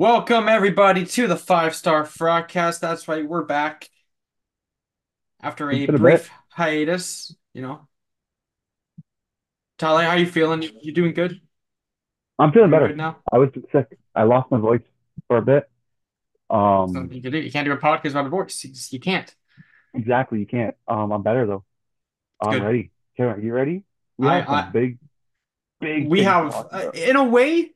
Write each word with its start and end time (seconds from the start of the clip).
Welcome 0.00 0.48
everybody 0.48 1.04
to 1.04 1.26
the 1.26 1.36
Five 1.36 1.74
Star 1.74 2.04
Frogcast. 2.04 2.80
That's 2.80 3.06
right, 3.06 3.28
we're 3.28 3.44
back 3.44 3.90
after 5.42 5.70
a 5.70 5.74
been 5.84 5.90
a 5.90 5.92
bit. 5.92 6.00
brief 6.00 6.30
hiatus. 6.48 7.36
You 7.52 7.60
know, 7.60 7.86
Tali, 9.76 10.04
how 10.04 10.12
are 10.12 10.18
you 10.18 10.24
feeling? 10.24 10.62
You, 10.62 10.70
you 10.80 10.94
doing 10.94 11.12
good? 11.12 11.38
I'm 12.38 12.50
feeling 12.50 12.70
better. 12.70 12.96
now? 12.96 13.18
I 13.30 13.36
was 13.36 13.50
sick. 13.72 13.98
I 14.14 14.22
lost 14.22 14.50
my 14.50 14.56
voice 14.56 14.80
for 15.28 15.36
a 15.36 15.42
bit. 15.42 15.68
Something 16.50 16.96
Um, 16.96 17.12
you 17.12 17.20
can 17.20 17.32
do. 17.32 17.38
You 17.38 17.52
can't 17.52 17.66
do 17.66 17.72
a 17.72 17.76
podcast 17.76 18.04
without 18.04 18.24
a 18.24 18.30
voice. 18.30 18.64
You, 18.64 18.70
just- 18.70 18.94
you 18.94 19.00
can't. 19.00 19.30
exactly. 19.92 20.38
You 20.38 20.46
can't. 20.46 20.74
Um, 20.88 21.12
I'm 21.12 21.22
better 21.22 21.44
though. 21.44 21.64
I'm 22.40 22.52
Good. 22.52 22.62
ready. 22.62 22.90
Karen, 23.18 23.44
you 23.44 23.52
ready? 23.52 23.84
We 24.16 24.28
I, 24.28 24.40
have 24.40 24.48
I, 24.48 24.70
big, 24.70 24.98
big 25.78 26.08
we 26.08 26.22
have, 26.22 26.54
uh, 26.72 26.90
in 26.94 27.16
a 27.16 27.24
way, 27.24 27.72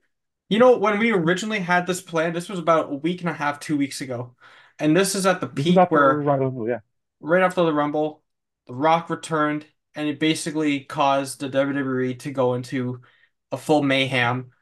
you 0.54 0.60
know, 0.60 0.78
when 0.78 1.00
we 1.00 1.10
originally 1.10 1.58
had 1.58 1.86
this 1.86 2.00
plan, 2.00 2.32
this 2.32 2.48
was 2.48 2.60
about 2.60 2.92
a 2.92 2.94
week 2.94 3.20
and 3.20 3.28
a 3.28 3.32
half, 3.32 3.58
two 3.58 3.76
weeks 3.76 4.00
ago, 4.00 4.36
and 4.78 4.96
this 4.96 5.16
is 5.16 5.26
at 5.26 5.40
the 5.40 5.48
peak 5.48 5.76
where 5.90 6.20
Royal 6.20 6.68
yeah. 6.68 6.78
right 7.20 7.42
after 7.42 7.64
the 7.64 7.72
Rumble, 7.72 8.22
The 8.68 8.74
Rock 8.74 9.10
returned, 9.10 9.66
and 9.96 10.08
it 10.08 10.20
basically 10.20 10.80
caused 10.80 11.40
the 11.40 11.48
WWE 11.48 12.14
to 12.14 12.30
go 12.30 12.54
into 12.54 13.00
a 13.50 13.56
full 13.56 13.82
mayhem 13.82 14.52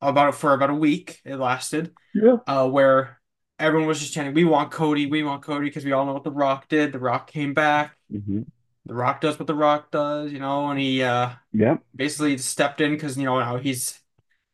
about 0.00 0.36
for 0.36 0.54
about 0.54 0.70
a 0.70 0.74
week. 0.74 1.20
It 1.24 1.36
lasted, 1.36 1.92
Yeah. 2.14 2.36
uh, 2.46 2.68
where 2.68 3.20
everyone 3.58 3.88
was 3.88 3.98
just 3.98 4.14
chanting, 4.14 4.34
"We 4.34 4.44
want 4.44 4.70
Cody, 4.70 5.06
we 5.06 5.24
want 5.24 5.42
Cody," 5.42 5.66
because 5.66 5.84
we 5.84 5.92
all 5.92 6.06
know 6.06 6.14
what 6.14 6.24
The 6.24 6.30
Rock 6.30 6.68
did. 6.68 6.92
The 6.92 7.00
Rock 7.00 7.28
came 7.28 7.54
back. 7.54 7.96
hmm 8.08 8.42
The 8.86 8.94
Rock 8.94 9.20
does 9.20 9.36
what 9.38 9.48
The 9.48 9.54
Rock 9.56 9.90
does, 9.90 10.32
you 10.32 10.38
know, 10.38 10.70
and 10.70 10.78
he 10.78 11.02
uh 11.02 11.30
Yeah. 11.52 11.78
basically 11.94 12.38
stepped 12.38 12.80
in 12.80 12.92
because 12.92 13.18
you 13.18 13.24
know 13.24 13.38
now 13.40 13.56
he's 13.58 14.00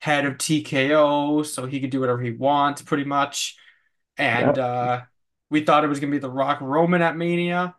head 0.00 0.26
of 0.26 0.38
TKO, 0.38 1.42
so 1.42 1.66
he 1.66 1.80
could 1.80 1.90
do 1.90 2.00
whatever 2.00 2.20
he 2.22 2.30
wants 2.32 2.82
pretty 2.82 3.04
much. 3.04 3.56
And 4.16 4.56
Yeah. 4.56 4.64
uh 4.64 5.02
we 5.50 5.62
thought 5.64 5.84
it 5.84 5.88
was 5.88 6.00
gonna 6.00 6.12
be 6.12 6.18
The 6.18 6.30
Rock 6.30 6.60
Roman 6.60 7.02
at 7.02 7.16
Mania. 7.16 7.76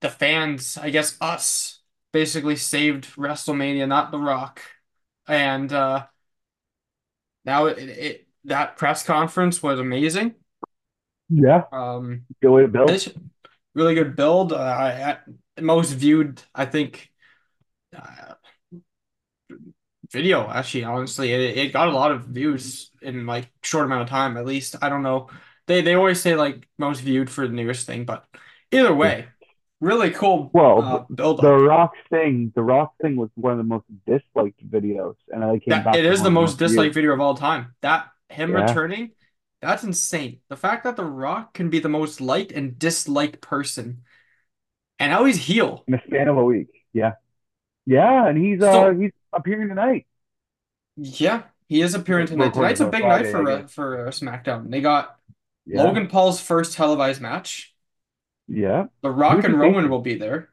The 0.00 0.08
fans, 0.08 0.78
I 0.78 0.90
guess 0.90 1.16
us, 1.20 1.80
basically 2.12 2.56
saved 2.56 3.14
WrestleMania, 3.16 3.86
not 3.86 4.10
The 4.10 4.18
Rock. 4.18 4.62
And 5.28 5.72
uh 5.72 6.06
now 7.44 7.66
it, 7.66 7.78
it 7.78 8.26
that 8.44 8.76
press 8.76 9.04
conference 9.04 9.62
was 9.62 9.78
amazing. 9.78 10.34
Yeah. 11.28 11.64
Um, 11.72 12.22
Good 12.42 12.50
way 12.50 12.62
to 12.62 12.68
build. 12.68 12.88
this 12.88 13.08
really 13.74 13.94
good 13.94 14.16
build. 14.16 14.52
Uh, 14.52 14.56
I, 14.56 15.18
I 15.56 15.60
most 15.60 15.92
viewed, 15.92 16.42
I 16.54 16.64
think, 16.64 17.10
uh, 17.96 18.34
video 20.12 20.48
actually. 20.48 20.84
Honestly, 20.84 21.32
it, 21.32 21.58
it 21.58 21.72
got 21.72 21.88
a 21.88 21.92
lot 21.92 22.12
of 22.12 22.24
views 22.26 22.90
in 23.02 23.26
like 23.26 23.50
short 23.62 23.86
amount 23.86 24.02
of 24.02 24.08
time. 24.08 24.36
At 24.36 24.46
least 24.46 24.76
I 24.82 24.88
don't 24.88 25.02
know. 25.02 25.28
They 25.66 25.82
they 25.82 25.94
always 25.94 26.20
say 26.20 26.34
like 26.36 26.68
most 26.78 27.00
viewed 27.00 27.30
for 27.30 27.46
the 27.46 27.54
newest 27.54 27.86
thing, 27.86 28.04
but 28.04 28.24
either 28.72 28.94
way, 28.94 29.26
really 29.80 30.10
cool 30.10 30.50
Well, 30.52 30.82
uh, 30.82 31.04
the, 31.08 31.14
build 31.14 31.40
the. 31.40 31.52
Rock 31.52 31.92
thing, 32.08 32.52
the 32.54 32.62
Rock 32.62 32.94
thing 33.00 33.16
was 33.16 33.30
one 33.34 33.52
of 33.52 33.58
the 33.58 33.64
most 33.64 33.84
disliked 34.06 34.68
videos, 34.68 35.14
and 35.28 35.44
I 35.44 35.58
came 35.58 35.68
That 35.74 35.84
back 35.84 35.94
it 35.94 36.04
is 36.04 36.22
the 36.22 36.30
most 36.30 36.58
disliked 36.58 36.94
video 36.94 37.12
of 37.12 37.20
all 37.20 37.34
time. 37.36 37.74
That 37.82 38.08
him 38.28 38.50
Yeah. 38.50 38.56
returning, 38.56 39.10
that's 39.62 39.84
insane. 39.84 40.40
The 40.48 40.56
fact 40.56 40.84
that 40.84 40.96
The 40.96 41.04
Rock 41.04 41.54
can 41.54 41.70
be 41.70 41.78
the 41.78 41.88
most 41.88 42.20
liked 42.20 42.52
and 42.52 42.78
disliked 42.78 43.40
person, 43.40 44.02
and 44.98 45.12
now 45.12 45.24
he's 45.24 45.38
heel. 45.38 45.84
In 45.86 45.92
the 45.92 46.00
span 46.06 46.28
of 46.28 46.36
a 46.36 46.44
week. 46.44 46.68
Yeah. 46.92 47.12
Yeah, 47.90 48.26
and 48.28 48.38
he's 48.38 48.62
uh 48.62 48.72
So 48.72 48.94
he's 48.94 49.12
appearing 49.32 49.68
tonight. 49.68 50.06
yeah, 50.96 51.44
he 51.68 51.80
is 51.82 51.94
appearing 51.94 52.26
tonight. 52.26 52.54
recording 52.54 52.54
Tonight's 52.54 52.80
a 52.80 52.86
big 52.86 53.06
night 53.06 53.26
Friday, 53.26 53.36
I 53.36 53.42
for 53.42 53.44
guess. 53.44 53.62
uh, 53.64 53.66
for 53.66 54.06
uh, 54.08 54.10
SmackDown. 54.10 54.70
They 54.70 54.80
got 54.80 55.18
Yeah. 55.66 55.80
Logan 55.84 56.08
Paul's 56.08 56.40
first 56.40 56.74
televised 56.74 57.20
match. 57.20 57.74
Yeah. 58.48 58.88
The 59.02 59.10
Rock 59.10 59.44
and 59.44 59.58
Roman 59.58 59.90
facing? 59.90 59.90
will 59.90 60.00
be 60.00 60.14
there. 60.14 60.48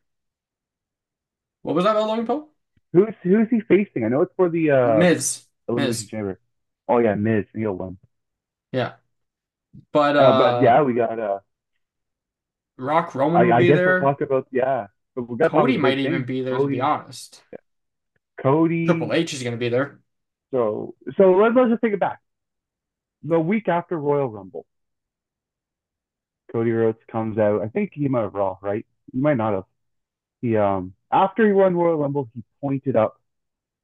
What 1.61 1.75
was 1.75 1.83
that 1.85 1.91
about 1.91 2.07
Logan 2.07 2.25
Paul? 2.25 2.49
Who's 2.93 3.13
who's 3.23 3.49
he 3.49 3.61
facing? 3.61 4.03
I 4.03 4.09
know 4.09 4.21
it's 4.21 4.33
for 4.35 4.49
the 4.49 4.71
uh 4.71 4.97
Miz. 4.99 5.45
Miz. 5.67 6.11
Chamber. 6.11 6.39
Oh 6.87 6.99
yeah, 6.99 7.15
Miz. 7.15 7.45
He'll 7.55 7.75
win. 7.75 7.97
Yeah. 8.71 8.95
But 9.91 10.15
Uh, 10.17 10.31
but 10.33 10.59
uh 10.59 10.61
yeah, 10.61 10.81
we 10.81 10.93
got 10.93 11.19
uh. 11.19 11.39
Rock 12.77 13.13
Roman 13.15 13.41
I 13.41 13.45
will 13.45 13.53
I 13.53 13.59
be 13.59 13.67
guess 13.67 13.81
we'll 13.85 13.95
talk 13.95 14.21
about 14.21 14.47
yeah. 14.51 14.87
But 15.17 15.27
we 15.27 15.37
got 15.37 15.49
Cody 15.49 15.77
might 15.79 15.97
even 15.97 16.25
be 16.25 16.43
there, 16.43 16.53
to 16.53 16.67
be 16.67 16.77
Cody, 16.77 16.81
honest. 16.81 17.41
Cody. 18.39 18.85
Triple 18.85 19.13
H 19.13 19.33
is 19.33 19.41
gonna 19.41 19.57
be 19.57 19.69
there. 19.69 19.99
So 20.51 20.93
so 21.17 21.31
let's 21.31 21.55
let's 21.55 21.71
just 21.71 21.81
take 21.81 21.93
it 21.93 21.99
back. 21.99 22.19
The 23.23 23.39
week 23.39 23.67
after 23.67 23.97
Royal 23.97 24.29
Rumble, 24.29 24.67
Cody 26.51 26.69
Rhodes 26.69 26.99
comes 27.11 27.39
out. 27.39 27.63
I 27.63 27.67
think 27.67 27.93
he 27.95 28.07
might 28.07 28.21
have 28.21 28.35
Raw, 28.35 28.59
right? 28.61 28.85
He 29.11 29.19
might 29.19 29.37
not 29.37 29.53
have. 29.55 29.63
He 30.39 30.55
um 30.55 30.93
after 31.11 31.47
he 31.47 31.51
won 31.51 31.75
Royal 31.75 31.97
Rumble, 31.97 32.29
he 32.35 32.43
pointed 32.61 32.95
up 32.95 33.19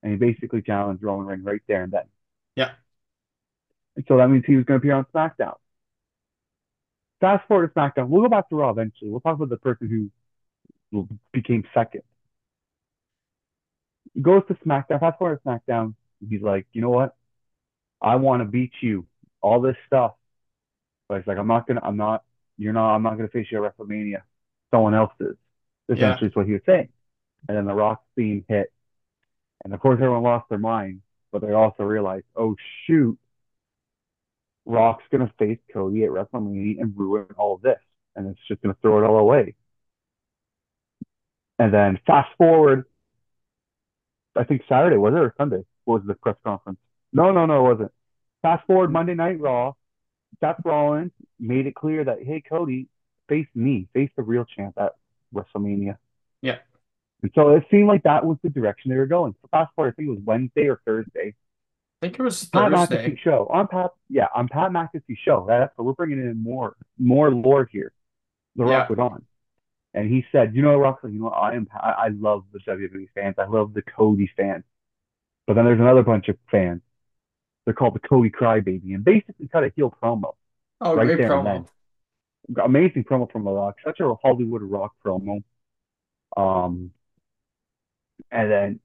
and 0.03 0.11
he 0.11 0.17
basically 0.19 0.61
challenged 0.61 1.01
Roman 1.01 1.25
Reigns 1.25 1.43
right 1.43 1.61
there 1.67 1.81
and 1.81 1.91
then. 1.91 2.03
Yeah. 2.55 2.73
And 3.95 4.05
so 4.07 4.17
that 4.17 4.27
means 4.27 4.43
he 4.45 4.55
was 4.55 4.65
going 4.65 4.79
to 4.79 4.85
appear 4.85 4.95
on 4.95 5.05
SmackDown. 5.15 5.55
Fast 7.21 7.47
forward 7.47 7.73
to 7.73 7.73
SmackDown. 7.73 8.09
We'll 8.09 8.21
go 8.21 8.29
back 8.29 8.49
to 8.49 8.55
Raw 8.55 8.69
eventually. 8.69 9.09
We'll 9.09 9.21
talk 9.21 9.35
about 9.35 9.49
the 9.49 9.57
person 9.57 9.89
who 9.89 10.11
became 11.31 11.63
second. 11.73 12.03
He 14.13 14.21
goes 14.21 14.43
to 14.47 14.53
SmackDown. 14.55 14.99
Fast 14.99 15.17
forward 15.17 15.39
to 15.43 15.49
SmackDown. 15.49 15.95
He's 16.27 16.41
like, 16.41 16.67
you 16.73 16.81
know 16.81 16.89
what? 16.89 17.15
I 18.01 18.15
want 18.15 18.41
to 18.41 18.45
beat 18.45 18.73
you. 18.81 19.05
All 19.41 19.61
this 19.61 19.75
stuff. 19.87 20.13
But 21.07 21.17
he's 21.17 21.27
like, 21.27 21.37
I'm 21.37 21.47
not 21.47 21.67
gonna. 21.67 21.81
I'm 21.83 21.97
not. 21.97 22.23
You're 22.57 22.73
not. 22.73 22.95
I'm 22.95 23.03
not 23.03 23.17
gonna 23.17 23.29
face 23.29 23.47
you 23.51 23.63
at 23.63 23.77
WrestleMania. 23.77 24.21
Someone 24.71 24.93
else 24.93 25.13
is. 25.19 25.35
Yeah. 25.89 25.95
Essentially, 25.95 26.29
is 26.29 26.35
what 26.35 26.45
he 26.45 26.53
was 26.53 26.61
saying. 26.65 26.89
And 27.47 27.57
then 27.57 27.65
the 27.65 27.73
Rock 27.73 28.03
theme 28.15 28.45
hit, 28.47 28.71
and 29.63 29.73
of 29.73 29.79
course 29.79 29.95
everyone 29.95 30.23
lost 30.23 30.47
their 30.49 30.59
mind. 30.59 31.01
But 31.31 31.41
they 31.41 31.51
also 31.51 31.83
realized, 31.83 32.25
oh 32.35 32.55
shoot, 32.85 33.17
Rock's 34.65 35.03
gonna 35.11 35.33
face 35.37 35.59
Cody 35.73 36.05
at 36.05 36.11
WrestleMania 36.11 36.79
and 36.79 36.97
ruin 36.97 37.25
all 37.37 37.57
this, 37.57 37.79
and 38.15 38.27
it's 38.27 38.39
just 38.47 38.61
gonna 38.61 38.77
throw 38.81 39.03
it 39.03 39.07
all 39.07 39.17
away. 39.17 39.55
And 41.63 41.73
then 41.73 41.97
fast 42.05 42.27
forward, 42.37 42.83
I 44.35 44.43
think 44.43 44.63
Saturday 44.67 44.97
was 44.97 45.13
it 45.13 45.17
or 45.19 45.33
Sunday? 45.37 45.63
Was 45.85 46.01
the 46.05 46.13
press 46.13 46.35
conference? 46.43 46.77
No, 47.13 47.31
no, 47.31 47.45
no, 47.45 47.65
it 47.65 47.69
wasn't. 47.69 47.91
Fast 48.41 48.67
forward 48.67 48.91
Monday 48.91 49.13
Night 49.13 49.39
Raw, 49.39 49.71
Seth 50.41 50.57
Rollins 50.65 51.13
made 51.39 51.65
it 51.65 51.73
clear 51.73 52.03
that 52.03 52.17
hey 52.21 52.41
Cody, 52.41 52.89
face 53.29 53.47
me, 53.55 53.87
face 53.93 54.09
the 54.17 54.23
real 54.23 54.43
champ 54.43 54.75
at 54.77 54.91
WrestleMania. 55.33 55.95
Yeah. 56.41 56.57
And 57.21 57.31
so 57.33 57.51
it 57.55 57.63
seemed 57.71 57.87
like 57.87 58.03
that 58.03 58.25
was 58.25 58.37
the 58.43 58.49
direction 58.49 58.91
they 58.91 58.97
were 58.97 59.05
going. 59.05 59.33
So 59.41 59.47
fast 59.49 59.73
forward, 59.73 59.93
I 59.93 59.95
think 59.95 60.09
it 60.09 60.11
was 60.11 60.19
Wednesday 60.25 60.67
or 60.67 60.81
Thursday. 60.83 61.33
I 62.01 62.07
think 62.07 62.19
it 62.19 62.23
was 62.23 62.43
Pat 62.43 62.73
McAfee 62.73 63.19
show 63.19 63.47
on 63.49 63.69
Pat, 63.69 63.91
yeah, 64.09 64.27
on 64.35 64.49
Pat 64.49 64.71
McAfee 64.71 65.17
show. 65.23 65.45
That's 65.47 65.73
so 65.77 65.83
we're 65.83 65.93
bringing 65.93 66.19
in 66.19 66.43
more, 66.43 66.75
more 66.99 67.31
lore 67.33 67.69
here. 67.71 67.93
The 68.57 68.65
Rock 68.65 68.89
Yeah. 68.89 68.95
was 68.97 68.99
on, 68.99 69.25
and 69.93 70.09
he 70.09 70.25
said, 70.31 70.55
"You 70.55 70.61
know, 70.61 70.77
Rock, 70.77 70.99
you 71.03 71.19
know, 71.19 71.29
I 71.29 71.53
am, 71.55 71.67
I, 71.73 71.91
I 71.91 72.07
love 72.09 72.45
the 72.51 72.59
WWE 72.59 73.07
fans. 73.15 73.35
I 73.37 73.45
love 73.45 73.73
the 73.73 73.81
Cody 73.83 74.29
fans, 74.35 74.63
but 75.47 75.55
then 75.55 75.65
there's 75.65 75.79
another 75.79 76.03
bunch 76.03 76.29
of 76.29 76.37
fans. 76.51 76.81
They're 77.65 77.73
called 77.73 77.95
the 77.95 77.99
Cody 78.07 78.29
Crybaby, 78.29 78.95
and 78.95 79.03
basically 79.05 79.47
cut 79.47 79.63
a 79.63 79.71
heel 79.75 79.93
promo 80.03 80.33
Oh, 80.81 80.95
right 80.95 81.05
great 81.05 81.19
promo. 81.27 81.67
Amazing 82.61 83.05
promo 83.05 83.31
from 83.31 83.45
The 83.45 83.51
Rock, 83.51 83.75
such 83.85 84.01
a 84.01 84.13
Hollywood 84.15 84.61
Rock 84.63 84.93
promo. 85.05 85.43
Um, 86.35 86.91
and 88.31 88.51
then 88.51 88.79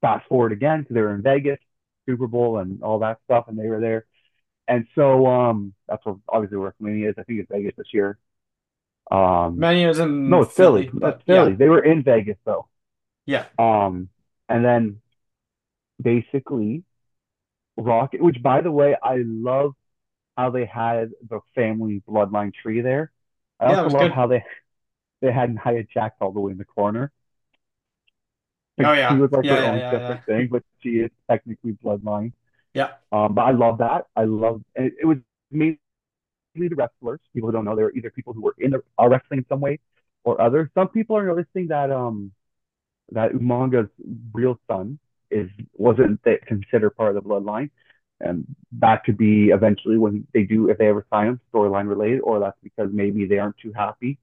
fast 0.00 0.26
forward 0.28 0.52
again 0.52 0.80
because 0.82 0.94
they 0.94 1.00
were 1.00 1.14
in 1.14 1.22
Vegas, 1.22 1.58
Super 2.06 2.26
Bowl, 2.26 2.58
and 2.58 2.82
all 2.82 3.00
that 3.00 3.18
stuff, 3.24 3.46
and 3.48 3.58
they 3.58 3.68
were 3.68 3.80
there. 3.80 4.06
And 4.68 4.86
so 4.94 5.26
um, 5.26 5.74
that's 5.88 6.04
where 6.06 6.16
obviously 6.28 6.58
WrestleMania 6.58 7.10
is. 7.10 7.14
I 7.18 7.24
think 7.24 7.40
it's 7.40 7.50
Vegas 7.50 7.74
this 7.76 7.92
year. 7.94 8.18
Um, 9.10 9.66
Many 9.66 9.84
is 9.84 9.98
in 10.00 10.26
no, 10.26 10.42
it's 10.42 10.54
Philly. 10.54 10.90
Philly, 10.92 10.94
That's 11.00 11.22
Philly. 11.28 11.54
yeah. 11.54 11.56
They 11.56 11.68
were 11.68 11.84
in 11.84 12.02
Vegas 12.04 12.38
though. 12.44 12.68
Yeah. 13.26 13.46
Um, 13.58 14.10
and 14.48 14.64
then 14.64 15.02
basically 16.02 16.84
Rocket, 17.76 18.22
which 18.22 18.42
by 18.42 18.60
the 18.62 18.72
way, 18.72 18.96
I 19.02 19.18
love 19.26 19.74
how 20.36 20.50
they 20.50 20.66
had 20.66 21.10
the 21.28 21.40
family 21.54 22.02
bloodline 22.08 22.54
tree 22.54 22.80
there. 22.82 23.12
I 23.60 23.66
Yeah, 23.66 23.82
also 23.82 23.88
love 23.88 24.10
good. 24.10 24.14
how 24.14 24.26
they 24.28 24.44
they 25.22 25.32
had 25.32 25.54
Nia 25.54 25.84
Jax 25.84 26.16
all 26.20 26.32
the 26.32 26.40
way 26.40 26.52
in 26.52 26.58
the 26.58 26.64
corner. 26.66 27.12
Oh 28.82 28.82
Like 28.82 28.92
she 29.06 29.14
yeah. 29.14 29.18
was 29.18 29.30
like 29.32 29.46
Yeah, 29.46 29.48
her 29.48 29.62
yeah, 29.62 29.74
own 29.74 29.82
yeah, 29.82 29.90
different 29.90 30.24
thing, 30.24 30.48
but 30.50 30.62
she 30.82 31.00
is 31.00 31.10
technically 31.30 31.72
bloodline. 31.84 32.32
Yeah. 32.74 32.94
Um, 33.12 33.34
but 33.34 33.42
I 33.42 33.52
love 33.52 33.78
that. 33.78 34.06
I 34.16 34.24
love 34.24 34.62
it, 34.76 34.94
it 35.02 35.06
was 35.06 35.18
mainly 35.50 35.80
the 36.54 36.68
wrestlers. 36.74 37.20
People 37.34 37.48
who 37.48 37.52
don't 37.52 37.64
know, 37.64 37.76
they're 37.76 37.92
either 37.92 38.10
people 38.10 38.32
who 38.32 38.42
were 38.42 38.54
in 38.58 38.70
the 38.70 38.82
are 38.98 39.10
wrestling 39.10 39.38
in 39.40 39.46
some 39.48 39.60
way 39.60 39.78
or 40.24 40.40
other. 40.40 40.70
Some 40.74 40.88
people 40.88 41.16
are 41.16 41.26
noticing 41.26 41.68
that 41.68 41.90
um 41.90 42.32
that 43.12 43.32
Umaga's 43.32 43.90
real 44.32 44.58
son 44.70 44.98
is 45.30 45.48
wasn't 45.74 46.20
considered 46.46 46.90
part 46.96 47.16
of 47.16 47.22
the 47.22 47.28
bloodline. 47.28 47.70
and 48.20 48.46
that 48.72 49.04
could 49.04 49.18
be 49.18 49.48
eventually 49.50 49.98
when 49.98 50.26
they 50.34 50.44
do 50.44 50.68
if 50.70 50.78
they 50.78 50.88
ever 50.88 51.06
sign 51.10 51.28
him 51.28 51.40
storyline 51.54 51.88
related, 51.88 52.20
or 52.22 52.40
that's 52.40 52.58
because 52.62 52.90
maybe 52.92 53.26
they 53.26 53.38
aren't 53.38 53.58
too 53.58 53.72
happy 53.74 54.18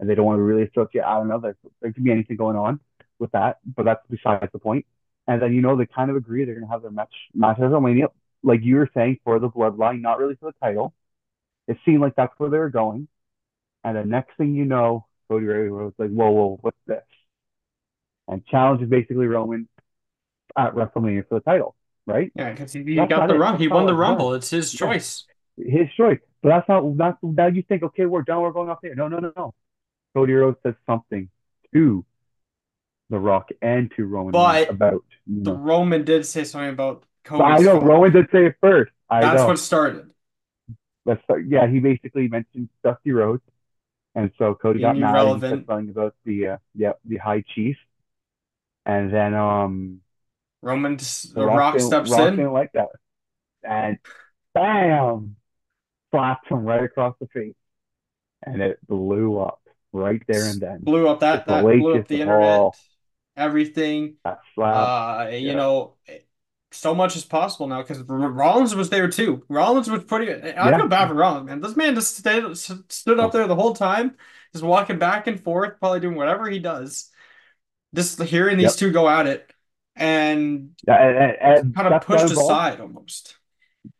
and 0.00 0.08
they 0.08 0.14
don't 0.14 0.26
want 0.26 0.38
to 0.38 0.42
really 0.42 0.64
associate. 0.64 1.04
I 1.04 1.16
don't 1.16 1.28
know. 1.28 1.40
There, 1.40 1.56
there 1.82 1.92
could 1.92 2.04
be 2.04 2.12
anything 2.12 2.36
going 2.36 2.56
on 2.56 2.80
with 3.18 3.32
that, 3.32 3.58
but 3.76 3.84
that's 3.84 4.02
besides 4.10 4.50
the 4.52 4.58
point. 4.58 4.86
And 5.26 5.42
then 5.42 5.52
you 5.54 5.62
know 5.62 5.76
they 5.76 5.86
kind 5.86 6.10
of 6.10 6.16
agree 6.16 6.44
they're 6.44 6.54
gonna 6.54 6.72
have 6.72 6.82
their 6.82 6.90
match 6.90 7.14
match 7.34 7.58
at 7.58 7.64
WrestleMania, 7.64 8.08
like 8.42 8.60
you 8.62 8.76
were 8.76 8.90
saying 8.94 9.18
for 9.24 9.38
the 9.38 9.48
bloodline, 9.50 10.00
not 10.00 10.18
really 10.18 10.36
for 10.36 10.46
the 10.52 10.56
title. 10.66 10.94
It 11.70 11.78
seemed 11.84 12.00
like 12.00 12.16
that's 12.16 12.32
where 12.38 12.50
they 12.50 12.58
were 12.58 12.68
going, 12.68 13.06
and 13.84 13.96
the 13.96 14.04
next 14.04 14.36
thing 14.36 14.56
you 14.56 14.64
know, 14.64 15.06
Cody 15.28 15.46
Rhodes 15.46 15.70
was 15.70 15.92
like, 15.98 16.10
"Whoa, 16.10 16.30
whoa, 16.30 16.58
what's 16.60 16.76
this?" 16.86 17.04
And 18.26 18.44
challenges 18.46 18.88
basically 18.88 19.26
Roman 19.26 19.68
at 20.58 20.74
WrestleMania 20.74 21.28
for 21.28 21.36
the 21.36 21.40
title, 21.42 21.76
right? 22.06 22.32
Yeah, 22.34 22.50
because 22.50 22.72
he, 22.72 22.82
he 22.82 22.96
got 22.96 23.28
the 23.28 23.38
run. 23.38 23.56
He 23.56 23.68
won 23.68 23.86
the 23.86 23.94
Rumble. 23.94 24.34
It's 24.34 24.50
his 24.50 24.72
choice. 24.72 25.24
His 25.56 25.88
choice. 25.96 26.18
But 26.42 26.48
that's 26.48 26.68
not 26.68 26.96
that's 26.96 27.18
now 27.22 27.46
you 27.46 27.62
think, 27.62 27.84
okay, 27.84 28.06
we're 28.06 28.22
done, 28.22 28.40
we're 28.40 28.50
going 28.50 28.68
off 28.68 28.78
there. 28.82 28.96
No, 28.96 29.06
no, 29.06 29.18
no, 29.18 29.32
no. 29.36 29.54
Cody 30.14 30.32
Rhodes 30.32 30.58
says 30.64 30.74
something 30.86 31.28
to 31.72 32.04
The 33.10 33.18
Rock 33.18 33.50
and 33.62 33.92
to 33.96 34.04
Roman 34.04 34.32
but 34.32 34.68
about 34.70 35.04
the 35.26 35.54
Roman 35.54 36.04
did 36.04 36.26
say 36.26 36.42
something 36.42 36.70
about 36.70 37.04
Cody. 37.22 37.44
I 37.44 37.58
know 37.58 37.80
Roman 37.80 38.12
did 38.12 38.26
say 38.32 38.46
it 38.46 38.56
first. 38.60 38.90
I 39.08 39.20
That's 39.20 39.42
know. 39.42 39.46
what 39.48 39.58
started. 39.58 40.10
That's 41.06 41.22
yeah. 41.46 41.66
He 41.68 41.80
basically 41.80 42.28
mentioned 42.28 42.68
Dusty 42.84 43.12
Rhodes, 43.12 43.42
and 44.14 44.30
so 44.38 44.54
Cody 44.54 44.80
Being 44.80 45.00
got 45.00 45.14
mad. 45.14 45.26
and 45.26 45.40
said 45.40 45.64
something 45.66 45.90
about 45.90 46.14
the 46.24 46.46
uh, 46.48 46.56
yeah 46.74 46.92
the 47.04 47.16
High 47.16 47.42
Chief, 47.54 47.76
and 48.86 49.12
then 49.12 49.34
um 49.34 50.00
Roman, 50.62 50.96
the 50.98 51.46
Rock 51.46 51.74
didn't- 51.74 51.86
steps 51.86 52.10
Rock 52.10 52.20
in. 52.28 52.36
didn't 52.36 52.52
like 52.52 52.72
that, 52.74 52.88
and 53.62 53.98
bam, 54.54 55.36
slapped 56.10 56.48
him 56.50 56.64
right 56.64 56.82
across 56.84 57.14
the 57.18 57.26
face, 57.28 57.54
and 58.42 58.60
it 58.60 58.78
blew 58.86 59.38
up 59.38 59.60
right 59.92 60.22
there 60.28 60.44
and 60.50 60.60
then. 60.60 60.80
blew 60.82 61.08
up 61.08 61.20
that 61.20 61.46
that 61.46 61.62
blew 61.62 61.98
up 61.98 62.06
the 62.08 62.20
internet, 62.20 62.60
all. 62.60 62.76
everything. 63.36 64.16
That 64.24 64.40
slap. 64.54 64.76
Uh, 64.76 65.28
you 65.30 65.38
yeah. 65.48 65.54
know, 65.54 65.94
so 66.72 66.94
much 66.94 67.16
as 67.16 67.24
possible 67.24 67.66
now 67.66 67.82
because 67.82 68.00
Rollins 68.02 68.74
was 68.74 68.90
there 68.90 69.08
too. 69.08 69.44
Rollins 69.48 69.90
was 69.90 70.04
pretty. 70.04 70.32
I 70.32 70.70
Yeah. 70.70 70.76
feel 70.76 70.88
bad 70.88 71.08
for 71.08 71.14
Rollins, 71.14 71.46
man. 71.46 71.60
This 71.60 71.76
man 71.76 71.94
just 71.94 72.16
stayed, 72.16 72.44
stood 72.56 73.18
up 73.18 73.32
there 73.32 73.46
the 73.46 73.56
whole 73.56 73.74
time, 73.74 74.16
just 74.52 74.64
walking 74.64 74.98
back 74.98 75.26
and 75.26 75.40
forth, 75.40 75.78
probably 75.80 76.00
doing 76.00 76.16
whatever 76.16 76.48
he 76.48 76.58
does. 76.58 77.10
Just 77.94 78.22
hearing 78.22 78.56
these 78.56 78.72
Yep. 78.72 78.74
two 78.74 78.92
go 78.92 79.08
at 79.08 79.26
it 79.26 79.52
and 79.96 80.70
yeah, 80.86 80.96
and, 80.96 81.58
and, 81.58 81.74
kind 81.74 81.92
of 81.92 82.02
pushed 82.02 82.24
aside 82.24 82.80
almost. 82.80 83.36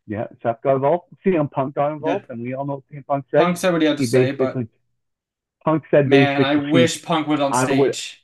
Yeah, 0.06 0.26
Seth 0.42 0.62
got 0.62 0.76
involved. 0.76 1.04
CM 1.24 1.50
Punk 1.50 1.74
got 1.74 1.92
involved, 1.92 2.26
and 2.30 2.42
we 2.42 2.54
all 2.54 2.64
know 2.64 2.82
CM 2.90 3.04
Punk 3.06 3.26
said. 3.30 3.42
Punk 3.42 3.56
said 3.56 3.72
what 3.72 3.82
he 3.82 3.88
had 3.88 3.96
to 3.96 4.02
he 4.02 4.06
say, 4.06 4.30
but 4.32 4.56
Punk 5.64 5.84
said 5.90 6.08
man, 6.08 6.44
I 6.44 6.56
wish 6.56 7.02
Punk 7.02 7.26
was 7.26 7.40
on 7.40 7.54
stage. 7.66 8.19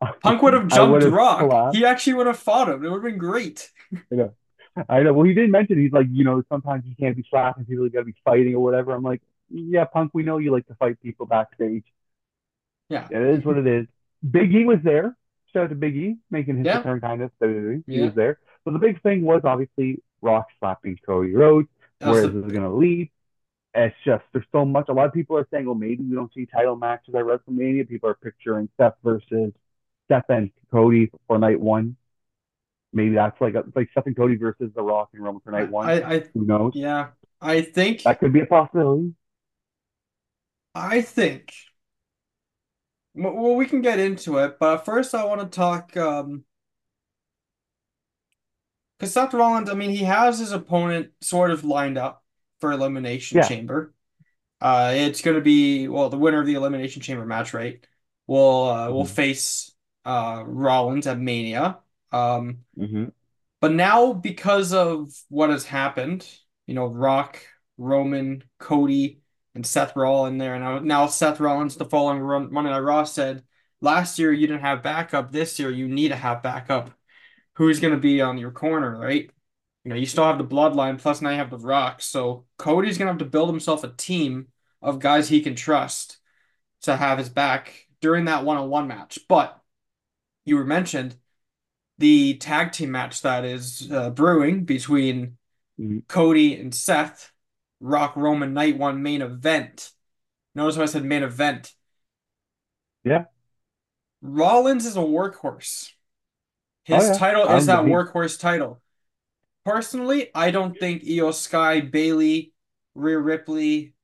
Punk 0.22 0.42
would 0.42 0.54
have 0.54 0.68
jumped 0.68 1.04
Rock. 1.06 1.40
slapped. 1.40 1.76
He 1.76 1.84
actually 1.84 2.14
would 2.14 2.26
have 2.26 2.38
fought 2.38 2.68
him. 2.68 2.84
It 2.84 2.88
would 2.90 3.02
have 3.02 3.10
been 3.10 3.18
great. 3.18 3.70
I 4.88 5.02
know. 5.02 5.12
Well, 5.12 5.24
he 5.26 5.34
didn't 5.34 5.50
mention 5.50 5.78
he's 5.80 5.92
like, 5.92 6.06
you 6.10 6.22
know, 6.24 6.42
sometimes 6.48 6.84
you 6.86 6.94
can't 6.98 7.16
be 7.16 7.24
slapping 7.28 7.64
people, 7.64 7.84
you 7.84 7.90
got 7.90 8.00
to 8.00 8.04
be 8.04 8.14
fighting 8.24 8.54
or 8.54 8.60
whatever. 8.62 8.92
I'm 8.92 9.02
like, 9.02 9.22
yeah, 9.50 9.84
Punk, 9.84 10.12
we 10.14 10.22
know 10.22 10.38
you 10.38 10.52
like 10.52 10.66
to 10.68 10.74
fight 10.74 11.00
people 11.02 11.26
backstage. 11.26 11.84
Yeah. 12.88 13.08
It 13.10 13.20
is 13.38 13.44
what 13.44 13.58
it 13.58 13.66
is. 13.66 13.86
Big 14.28 14.54
E 14.54 14.64
was 14.64 14.78
there. 14.84 15.16
Shout 15.52 15.64
out 15.64 15.68
to 15.70 15.74
Big 15.74 15.96
E 15.96 16.16
making 16.30 16.58
his 16.58 16.66
Yeah. 16.66 16.78
return, 16.78 17.00
kind 17.00 17.22
of. 17.22 17.30
WWE. 17.42 17.82
He 17.86 17.96
Yeah. 17.98 18.04
was 18.06 18.14
there. 18.14 18.38
But 18.64 18.72
the 18.72 18.78
big 18.78 19.02
thing 19.02 19.22
was 19.22 19.40
obviously 19.44 20.02
Rock 20.22 20.46
slapping 20.60 20.98
Cody 21.04 21.32
Rhodes. 21.34 21.68
That's 21.98 22.12
Where 22.12 22.20
the- 22.26 22.38
is 22.38 22.44
this 22.44 22.52
going 22.52 22.64
to 22.70 22.74
lead? 22.76 23.10
It's 23.74 23.96
just 24.04 24.24
there's 24.32 24.46
so 24.52 24.64
much. 24.64 24.88
A 24.88 24.92
lot 24.92 25.06
of 25.06 25.12
people 25.12 25.36
are 25.36 25.46
saying, 25.50 25.66
well, 25.66 25.74
maybe 25.74 26.02
we 26.02 26.14
don't 26.14 26.32
see 26.34 26.46
title 26.46 26.76
matches 26.76 27.14
at 27.14 27.24
WrestleMania. 27.24 27.88
People 27.88 28.08
are 28.10 28.14
picturing 28.14 28.68
Seth 28.76 28.94
versus 29.04 29.52
Seth 30.08 30.24
and 30.28 30.50
Cody 30.70 31.10
for 31.26 31.38
night 31.38 31.60
one. 31.60 31.96
Maybe 32.92 33.14
that's 33.14 33.40
like 33.40 33.54
a, 33.54 33.64
like 33.74 33.88
Seth 33.94 34.06
and 34.06 34.16
Cody 34.16 34.36
versus 34.36 34.70
The 34.74 34.82
Rock 34.82 35.10
and 35.12 35.22
Roman 35.22 35.40
for 35.42 35.50
night 35.50 35.70
one. 35.70 35.88
I, 35.88 36.02
I, 36.02 36.18
Who 36.34 36.44
knows? 36.44 36.72
yeah, 36.74 37.08
I 37.40 37.60
think, 37.60 38.02
That 38.02 38.18
could 38.18 38.32
be 38.32 38.40
a 38.40 38.46
possibility. 38.46 39.14
I 40.74 41.02
think. 41.02 41.52
Well, 43.14 43.56
we 43.56 43.66
can 43.66 43.80
get 43.82 43.98
into 43.98 44.38
it, 44.38 44.58
but 44.60 44.84
first 44.84 45.14
I 45.14 45.24
want 45.24 45.40
to 45.40 45.46
talk, 45.48 45.96
um, 45.96 46.44
because 48.98 49.12
Seth 49.12 49.34
Rollins, 49.34 49.70
I 49.70 49.74
mean, 49.74 49.90
he 49.90 50.04
has 50.04 50.38
his 50.38 50.52
opponent 50.52 51.10
sort 51.20 51.50
of 51.50 51.64
lined 51.64 51.98
up 51.98 52.22
for 52.60 52.72
Elimination 52.72 53.38
Yeah. 53.38 53.48
Chamber. 53.48 53.92
Uh, 54.60 54.92
it's 54.96 55.20
going 55.22 55.36
to 55.36 55.40
be, 55.42 55.88
well, 55.88 56.08
the 56.10 56.18
winner 56.18 56.40
of 56.40 56.46
the 56.46 56.54
Elimination 56.54 57.02
Chamber 57.02 57.24
match, 57.26 57.54
right? 57.54 57.84
Will 58.26 58.68
uh, 58.70 58.90
will 58.90 59.04
Mhm. 59.04 59.08
face 59.08 59.67
uh 60.08 60.42
Rollins 60.46 61.06
at 61.06 61.20
Mania. 61.20 61.78
Um, 62.10 62.64
Mm-hmm. 62.78 63.04
But 63.60 63.72
now, 63.72 64.12
because 64.12 64.72
of 64.72 65.10
what 65.28 65.50
has 65.50 65.64
happened, 65.64 66.24
you 66.66 66.74
know, 66.74 66.86
Rock, 66.86 67.42
Roman, 67.76 68.44
Cody, 68.60 69.20
and 69.54 69.66
Seth 69.66 69.96
are 69.96 70.06
all 70.06 70.26
in 70.26 70.38
there. 70.38 70.54
And 70.54 70.84
now, 70.84 71.08
Seth 71.08 71.40
Rollins, 71.40 71.76
the 71.76 71.84
following 71.84 72.20
run, 72.20 72.52
Monday 72.52 72.70
Night 72.70 72.78
Raw, 72.78 73.02
said, 73.02 73.42
last 73.80 74.16
year 74.18 74.32
you 74.32 74.46
didn't 74.46 74.62
have 74.62 74.84
backup. 74.84 75.32
This 75.32 75.58
year 75.58 75.70
you 75.70 75.88
need 75.88 76.10
to 76.10 76.16
have 76.16 76.42
backup. 76.42 76.92
Who's 77.54 77.80
going 77.80 77.94
to 77.94 78.00
be 78.00 78.20
on 78.20 78.38
your 78.38 78.52
corner, 78.52 78.96
right? 78.96 79.28
You 79.82 79.90
know, 79.90 79.96
you 79.96 80.06
still 80.06 80.24
have 80.24 80.38
the 80.38 80.44
bloodline, 80.44 81.00
plus 81.00 81.20
now 81.20 81.30
you 81.30 81.38
have 81.38 81.50
the 81.50 81.58
Rock. 81.58 82.00
So 82.00 82.44
Cody's 82.58 82.96
going 82.96 83.06
to 83.06 83.12
have 83.12 83.18
to 83.18 83.24
build 83.24 83.50
himself 83.50 83.82
a 83.82 83.88
team 83.88 84.48
of 84.80 85.00
guys 85.00 85.28
he 85.28 85.40
can 85.40 85.56
trust 85.56 86.18
to 86.82 86.96
have 86.96 87.18
his 87.18 87.28
back 87.28 87.86
during 88.00 88.26
that 88.26 88.44
one-on-one 88.44 88.86
match. 88.86 89.18
But 89.28 89.57
you 90.48 90.56
were 90.56 90.64
mentioned 90.64 91.16
the 91.98 92.34
tag 92.38 92.72
team 92.72 92.90
match 92.92 93.22
that 93.22 93.44
is 93.44 93.90
uh, 93.90 94.10
brewing 94.10 94.64
between 94.64 95.36
Mhm. 95.78 96.06
Cody 96.08 96.58
and 96.58 96.74
Seth, 96.74 97.32
Rock 97.80 98.16
Roman 98.16 98.52
Night 98.54 98.76
One 98.78 99.02
main 99.02 99.22
event. 99.22 99.92
Notice 100.54 100.76
how 100.76 100.82
I 100.82 100.86
said 100.86 101.04
main 101.04 101.22
event. 101.22 101.74
Yeah. 103.04 103.26
Rollins 104.20 104.86
is 104.86 104.96
a 104.96 105.00
workhorse. 105.00 105.92
His 106.84 107.04
Oh, 107.04 107.06
yeah. 107.12 107.18
title 107.18 107.48
I 107.48 107.56
is 107.56 107.66
that 107.66 107.76
don't 107.76 107.90
workhorse 107.90 108.40
title. 108.40 108.82
Personally, 109.64 110.30
I 110.34 110.50
don't 110.50 110.76
think 110.76 111.04
Io 111.08 111.30
Sky, 111.30 111.80
Bayley, 111.80 112.52
Rhea 112.94 113.18
Ripley, 113.18 113.94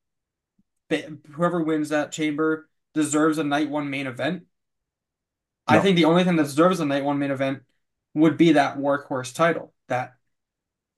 whoever 1.33 1.61
wins 1.61 1.89
that 1.89 2.11
chamber 2.11 2.69
deserves 2.93 3.37
a 3.37 3.43
night 3.43 3.69
one 3.69 3.89
main 3.89 4.07
event. 4.07 4.45
I 5.67 5.79
think 5.79 5.95
the 5.95 6.05
only 6.05 6.23
thing 6.23 6.35
that 6.35 6.43
deserves 6.43 6.79
a 6.79 6.85
night 6.85 7.03
one 7.03 7.19
main 7.19 7.31
event 7.31 7.63
would 8.13 8.37
be 8.37 8.53
that 8.53 8.77
workhorse 8.77 9.33
title, 9.33 9.73
that 9.87 10.15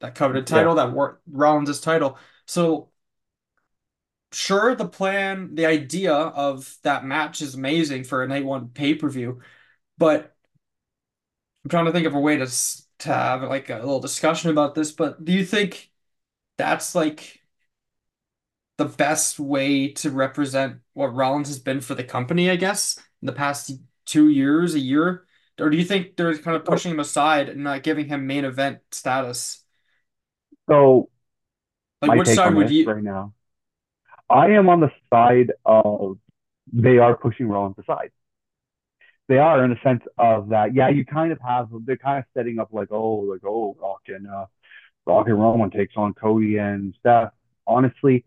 that 0.01 0.15
coveted 0.15 0.47
Yeah. 0.47 0.57
title, 0.57 0.75
that 0.75 0.91
war 0.93 1.21
Rollins' 1.27 1.81
title. 1.81 2.17
So 2.45 2.89
sure, 4.31 4.75
the 4.75 4.87
plan, 4.87 5.55
the 5.55 5.65
idea 5.65 6.13
of 6.13 6.77
that 6.83 7.05
match 7.05 7.41
is 7.41 7.55
amazing 7.55 8.03
for 8.03 8.23
a 8.23 8.27
night 8.27 8.45
one 8.45 8.69
pay-per-view, 8.69 9.41
but 9.97 10.35
I'm 11.63 11.69
trying 11.69 11.85
to 11.85 11.91
think 11.91 12.07
of 12.07 12.15
a 12.15 12.19
way 12.19 12.37
to 12.37 12.47
to 12.99 13.13
have 13.13 13.43
like 13.43 13.69
a 13.69 13.75
little 13.75 13.99
discussion 13.99 14.49
about 14.49 14.73
this, 14.73 14.91
but 14.91 15.23
do 15.23 15.31
you 15.31 15.45
think 15.45 15.91
that's 16.57 16.95
like 16.95 17.41
the 18.77 18.85
best 18.85 19.39
way 19.39 19.89
to 19.93 20.11
represent 20.11 20.79
what 20.93 21.13
Rollins 21.15 21.47
has 21.47 21.59
been 21.59 21.81
for 21.81 21.95
the 21.95 22.03
company, 22.03 22.49
I 22.49 22.55
guess, 22.55 22.97
in 23.21 23.25
the 23.25 23.33
past 23.33 23.71
two 24.07 24.29
years, 24.29 24.73
a 24.73 24.79
year? 24.79 25.25
Or 25.59 25.69
do 25.69 25.77
you 25.77 25.85
think 25.85 26.15
they're 26.15 26.37
kind 26.37 26.55
of 26.57 26.65
pushing 26.65 26.91
him 26.91 26.99
aside 26.99 27.49
and 27.49 27.63
not 27.63 27.83
giving 27.83 28.07
him 28.07 28.27
main 28.27 28.45
event 28.45 28.79
status? 28.91 29.63
So 30.69 31.09
Like, 32.01 32.17
which 32.19 32.27
side 32.27 32.55
would 32.55 32.69
you? 32.71 32.87
right 32.87 33.03
now. 33.03 33.33
I 34.29 34.47
am 34.51 34.69
on 34.69 34.81
the 34.81 34.91
side 35.09 35.51
of 35.65 36.17
they 36.71 36.97
are 36.97 37.15
pushing 37.15 37.47
Rollins 37.47 37.77
aside. 37.79 38.11
They 39.27 39.37
are 39.37 39.63
in 39.63 39.71
a 39.71 39.79
sense 39.83 40.03
of 40.17 40.49
that, 40.49 40.73
yeah, 40.73 40.89
you 40.89 41.05
kind 41.05 41.31
of 41.31 41.39
have 41.45 41.69
they're 41.85 41.97
kind 41.97 42.19
of 42.19 42.25
setting 42.33 42.59
up 42.59 42.69
like, 42.71 42.89
oh, 42.91 43.15
like 43.15 43.41
oh, 43.45 43.75
Rock 43.81 44.01
and 44.07 44.27
uh, 44.27 44.45
Rock 45.05 45.27
and 45.27 45.39
Roman 45.41 45.69
takes 45.69 45.95
on 45.97 46.13
Cody 46.13 46.57
and 46.57 46.93
Seth. 47.03 47.31
Honestly, 47.65 48.25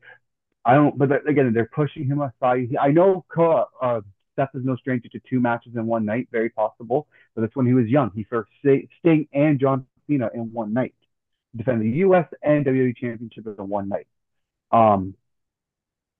I 0.65 0.75
don't. 0.75 0.99
But 0.99 1.29
again, 1.29 1.53
they're 1.55 1.71
pushing 1.75 2.07
him 2.07 2.21
aside. 2.21 2.77
I 2.81 2.89
know 2.89 3.25
uh, 3.39 4.01
Seth 4.41 4.55
is 4.55 4.65
no 4.65 4.77
stranger 4.77 5.09
to 5.11 5.21
two 5.29 5.41
matches 5.41 5.73
in 5.77 5.87
one 5.87 6.05
night, 6.05 6.29
very 6.33 6.51
possible. 6.51 7.07
But 7.35 7.43
that's 7.43 7.57
when 7.57 7.67
he 7.67 7.75
was 7.75 7.87
young. 7.87 8.11
He 8.15 8.25
first 8.25 8.51
Sting 8.61 9.29
and 9.33 9.61
John 9.61 9.87
Cena 10.07 10.31
in 10.35 10.53
one 10.53 10.73
night, 10.73 10.95
defend 11.57 11.83
the 11.83 11.91
U.S. 11.99 12.27
and 12.43 12.65
WWE 12.65 12.97
Championship 12.97 13.47
in 13.47 13.69
one 13.69 13.89
night. 13.89 14.07
Um, 14.73 15.15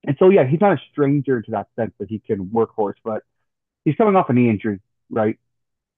and 0.07 0.17
so 0.19 0.31
yeah, 0.31 0.47
he's 0.47 0.61
not 0.61 0.73
a 0.73 0.81
stranger 0.93 1.43
to 1.43 1.51
that 1.53 1.69
sense 1.77 1.93
that 1.99 2.09
he 2.09 2.19
can 2.19 2.47
workhorse, 2.47 2.95
but 3.05 3.23
he's 3.85 3.97
coming 3.97 4.17
off 4.17 4.31
a 4.31 4.33
knee 4.33 4.49
injury, 4.49 4.81
right? 5.11 5.39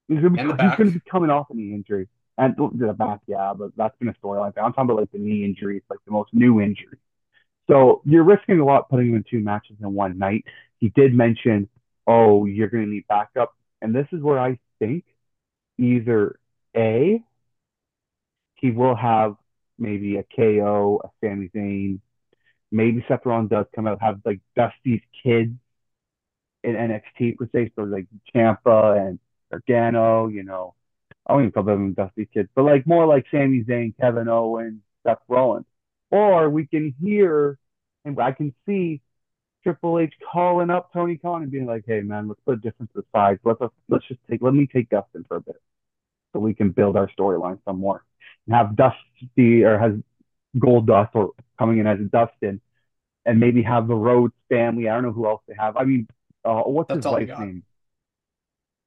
He's 0.09 0.19
gonna 0.19 0.31
be 0.31 0.41
he's 0.59 0.75
gonna 0.75 0.91
be 0.91 1.01
coming 1.11 1.31
off 1.31 1.51
a 1.51 1.55
knee 1.55 1.75
injury. 1.75 2.09
And 2.39 2.57
the 2.57 2.95
back, 2.95 3.21
yeah, 3.27 3.53
but 3.57 3.73
that's 3.77 3.97
been 3.99 4.09
a 4.09 4.15
storyline. 4.15 4.53
I'm 4.57 4.73
talking 4.73 4.85
about 4.85 4.97
like 4.97 5.13
the 5.13 5.19
knee 5.19 5.45
injuries, 5.45 5.83
like 5.91 6.01
the 6.07 6.13
most 6.13 6.35
new 6.35 6.61
injury. 6.61 6.99
So 7.69 8.03
you're 8.05 8.25
risking 8.25 8.61
a 8.61 8.65
lot 8.65 8.89
putting 8.89 9.09
him 9.09 9.17
in 9.17 9.25
two 9.29 9.41
matches 9.41 9.77
in 9.81 9.95
one 9.95 10.19
night. 10.19 10.45
He 10.79 10.89
did 10.91 11.15
mention, 11.15 11.69
oh, 12.07 12.47
you're 12.47 12.69
going 12.69 12.85
to 12.85 12.91
need 12.91 13.07
backup. 13.09 13.55
And 13.81 13.95
this 13.95 14.07
is 14.13 14.21
where 14.21 14.39
I 14.39 14.59
think 14.79 15.05
either 15.79 16.39
A, 16.77 17.23
he 18.55 18.71
will 18.71 18.95
have 18.95 19.35
maybe 19.79 20.17
a 20.17 20.25
KO, 20.37 21.01
a 21.05 21.09
Sami 21.21 21.51
Zayn. 21.55 22.01
Maybe 22.71 23.05
Seth 23.09 23.27
Rollins 23.27 23.51
does 23.51 23.67
come 23.75 23.87
out, 23.87 24.01
have 24.01 24.21
like 24.25 24.41
Dusty's 24.57 25.03
kids 25.23 25.53
in 26.65 26.75
NXT 26.75 27.37
per 27.37 27.49
se, 27.53 27.73
so 27.77 27.83
like 27.83 28.07
Ciampa 28.35 28.99
and 29.07 29.19
Gargano, 29.51 30.29
you 30.29 30.45
know. 30.45 30.75
I 31.27 31.35
don't 31.35 31.43
even 31.43 31.53
call 31.53 31.65
them 31.65 31.95
Dusty's 31.95 32.29
kids, 32.33 32.49
but 32.55 32.65
like 32.65 32.87
more 32.87 33.07
like 33.07 33.27
Sami 33.31 33.65
Zayn, 33.65 33.95
Kevin 34.01 34.29
Owens, 34.29 34.81
Seth 35.07 35.19
Rollins. 35.29 35.67
Or 36.11 36.49
we 36.51 36.67
can 36.67 36.95
hear 37.03 37.59
and 38.05 38.21
I 38.21 38.33
can 38.33 38.55
see 38.67 39.01
Triple 39.63 39.99
H 39.99 40.13
calling 40.33 40.71
up 40.71 40.93
Tony 40.93 41.17
Khan 41.17 41.43
and 41.43 41.51
being 41.51 41.67
like, 41.67 41.85
"Hey 41.87 42.01
man, 42.01 42.29
let's 42.29 42.41
put 42.45 42.55
a 42.55 42.61
difference 42.61 42.93
aside. 42.97 43.39
Let's 43.45 43.61
let's 43.89 44.07
just 44.09 44.21
take 44.29 44.43
let 44.43 44.55
me 44.55 44.67
take 44.67 44.89
Dustin 44.91 45.25
for 45.29 45.37
a 45.37 45.41
bit, 45.41 45.61
so 46.33 46.41
we 46.41 46.55
can 46.55 46.71
build 46.71 46.97
our 46.97 47.09
storyline 47.19 47.59
some 47.65 47.79
more, 47.79 48.05
and 48.47 48.55
have 48.57 48.77
Dusty 48.77 49.65
or 49.65 49.79
has 49.79 49.93
Goldust 50.57 51.11
or 51.15 51.33
coming 51.59 51.79
in 51.79 51.87
as 51.87 51.99
Dustin, 52.11 52.61
and 53.25 53.41
maybe 53.41 53.63
have 53.63 53.89
the 53.89 53.95
Rhodes 53.95 54.35
family. 54.49 54.89
I 54.89 54.95
don't 54.95 55.05
know 55.05 55.13
who 55.13 55.27
else 55.27 55.43
they 55.47 55.55
have. 55.59 55.77
I 55.77 55.85
mean, 55.85 56.09
uh, 56.45 56.63
what's 56.63 56.89
That's 56.89 57.07
his 57.07 57.13
wife's 57.13 57.39
name? 57.39 57.63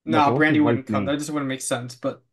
No, 0.06 0.18
Like, 0.18 0.40
Brandi 0.40 0.64
wouldn't 0.64 0.88
come. 0.88 1.06
name? 1.06 1.06
That 1.06 1.20
just 1.20 1.32
wouldn't 1.32 1.50
make 1.50 1.62
sense. 1.62 1.96
But 1.96 2.24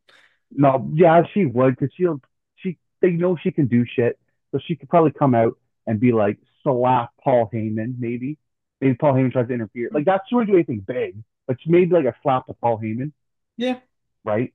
No, 0.51 0.91
yeah, 0.93 1.23
she 1.33 1.47
would 1.47 1.77
because 1.77 1.95
she'll 1.97 2.21
she 2.57 2.79
they 3.01 3.11
know 3.11 3.37
she 3.37 3.51
can 3.51 3.67
do 3.67 3.85
shit, 3.87 4.19
so 4.51 4.59
she 4.59 4.77
could 4.77 4.89
probably 4.89 5.13
come 5.13 5.35
out 5.35 5.59
and 5.87 5.99
be 5.99 6.13
like 6.13 6.39
slap 6.63 7.11
Paul 7.23 7.51
Heyman 7.53 7.97
maybe. 7.99 8.39
Maybe 8.81 8.95
Paul 8.95 9.15
Heyman 9.15 9.33
tries 9.33 9.49
to 9.49 9.55
interfere. 9.55 9.91
Like 9.93 10.05
that's 10.05 10.31
wouldn't 10.33 10.51
do 10.51 10.57
anything 10.57 10.81
big, 10.81 11.17
but 11.47 11.57
maybe 11.67 11.95
like 11.95 12.05
a 12.07 12.15
slap 12.23 12.47
to 12.47 12.55
Paul 12.55 12.79
Heyman, 12.81 13.13
yeah. 13.57 13.79
right? 14.25 14.53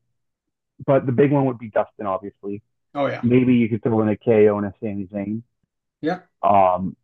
But 0.86 1.06
the 1.06 1.12
big 1.12 1.32
one 1.32 1.46
would 1.46 1.60
be 1.60 1.70
Dustin, 1.70 2.06
obviously. 2.06 2.62
Oh 2.94 3.08
yeah. 3.08 3.22
Maybe 3.24 3.56
you 3.56 3.70
could 3.70 3.84
throw 3.84 4.02
in 4.02 4.10
a 4.10 4.18
KO 4.18 4.58
and 4.58 4.66
a 4.68 4.74
Sami 4.82 5.08
Zayn. 5.08 5.44
Yeah. 6.02 6.20
Um, 6.44 6.96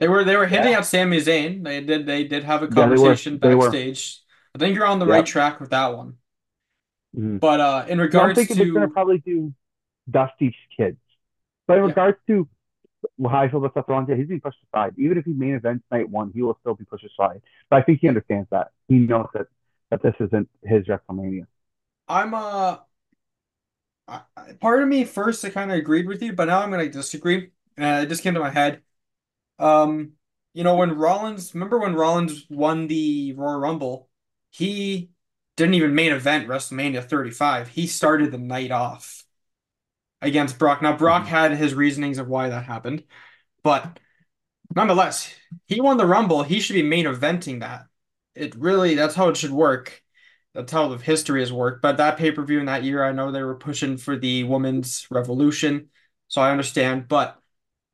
They 0.00 0.08
were 0.08 0.24
they 0.24 0.36
were 0.36 0.46
hitting 0.46 0.72
yeah, 0.72 0.78
at 0.78 0.86
Sami 0.86 1.18
Zayn. 1.18 1.64
They 1.64 1.80
did 1.80 2.06
they 2.06 2.24
did 2.24 2.44
have 2.44 2.62
a 2.62 2.68
yeah, 2.74 2.88
they 2.88 2.96
were, 2.98 3.16
conversation 3.16 3.38
they 3.40 3.54
were. 3.54 3.70
backstage. 3.70 4.20
I 4.54 4.58
think 4.58 4.74
you're 4.74 4.86
on 4.86 4.98
the 4.98 5.06
right 5.06 5.26
track 5.26 5.60
with 5.60 5.70
that 5.70 5.96
one. 5.96 6.16
Mhm. 7.16 7.40
But 7.40 7.60
uh 7.60 7.84
in 7.88 7.98
regards 8.00 8.36
So 8.36 8.42
I'm 8.42 8.46
thinking 8.46 8.56
they're 8.58 8.72
gonna 8.74 8.88
probably 8.88 9.18
do 9.18 9.54
Dusty's 10.10 10.54
kids. 10.76 10.98
But 11.66 11.78
in 11.78 11.84
regards 11.84 12.18
to 12.28 12.48
Rollins, 13.18 14.08
yeah, 14.08 14.16
he's 14.16 14.28
being 14.28 14.40
pushed 14.40 14.58
aside. 14.72 14.94
Even 14.98 15.18
if 15.18 15.24
he 15.24 15.32
main 15.32 15.54
events 15.54 15.84
night 15.90 16.08
one, 16.08 16.32
he 16.34 16.42
will 16.42 16.56
still 16.60 16.74
be 16.74 16.84
pushed 16.84 17.04
aside. 17.04 17.42
But 17.70 17.76
I 17.76 17.82
think 17.82 18.00
he 18.00 18.08
understands 18.08 18.48
that. 18.50 18.68
He 18.88 18.96
knows 18.96 19.26
that 19.34 19.46
that 19.90 20.02
this 20.02 20.14
isn't 20.20 20.48
his 20.64 20.86
WrestleMania. 20.86 21.46
I'm 22.08 22.34
uh 22.34 22.78
part 24.60 24.82
of 24.82 24.88
me 24.88 25.04
first 25.04 25.44
I 25.44 25.50
kind 25.50 25.70
of 25.70 25.78
agreed 25.78 26.06
with 26.06 26.22
you, 26.22 26.32
but 26.32 26.46
now 26.46 26.60
I'm 26.60 26.70
gonna 26.70 26.88
disagree. 26.88 27.50
Uh, 27.78 28.02
it 28.04 28.08
just 28.08 28.22
came 28.22 28.34
to 28.34 28.40
my 28.40 28.50
head. 28.50 28.82
Um, 29.58 30.12
you 30.54 30.64
know, 30.64 30.76
when 30.76 30.92
Rollins, 30.92 31.54
remember 31.54 31.78
when 31.78 31.94
Rollins 31.94 32.46
won 32.48 32.86
the 32.86 33.34
Royal 33.34 33.58
Rumble, 33.58 34.08
he 34.50 35.10
didn't 35.56 35.74
even 35.74 35.94
main 35.94 36.12
event 36.12 36.48
WrestleMania 36.48 37.04
35. 37.04 37.68
He 37.68 37.86
started 37.86 38.32
the 38.32 38.38
night 38.38 38.70
off 38.70 39.15
against 40.22 40.58
Brock. 40.58 40.82
Now, 40.82 40.96
Brock 40.96 41.24
Mhm. 41.24 41.28
had 41.28 41.52
his 41.52 41.74
reasonings 41.74 42.18
of 42.18 42.28
why 42.28 42.48
that 42.48 42.64
happened, 42.64 43.04
but 43.62 43.98
nonetheless, 44.74 45.32
he 45.66 45.80
won 45.80 45.96
the 45.96 46.06
Rumble. 46.06 46.42
He 46.42 46.60
should 46.60 46.74
be 46.74 46.82
main 46.82 47.06
eventing 47.06 47.60
that. 47.60 47.86
It 48.34 48.54
really, 48.54 48.94
that's 48.94 49.14
how 49.14 49.28
it 49.28 49.36
should 49.36 49.50
work. 49.50 50.02
That's 50.54 50.72
how 50.72 50.88
the 50.88 50.98
history 50.98 51.40
has 51.40 51.52
worked. 51.52 51.82
But 51.82 51.98
that 51.98 52.16
pay-per-view 52.16 52.58
in 52.58 52.66
that 52.66 52.84
year, 52.84 53.04
I 53.04 53.12
know 53.12 53.30
they 53.30 53.42
were 53.42 53.54
pushing 53.54 53.96
for 53.98 54.16
the 54.16 54.44
women's 54.44 55.06
revolution, 55.10 55.90
so 56.28 56.40
I 56.40 56.50
understand. 56.50 57.08
But 57.08 57.40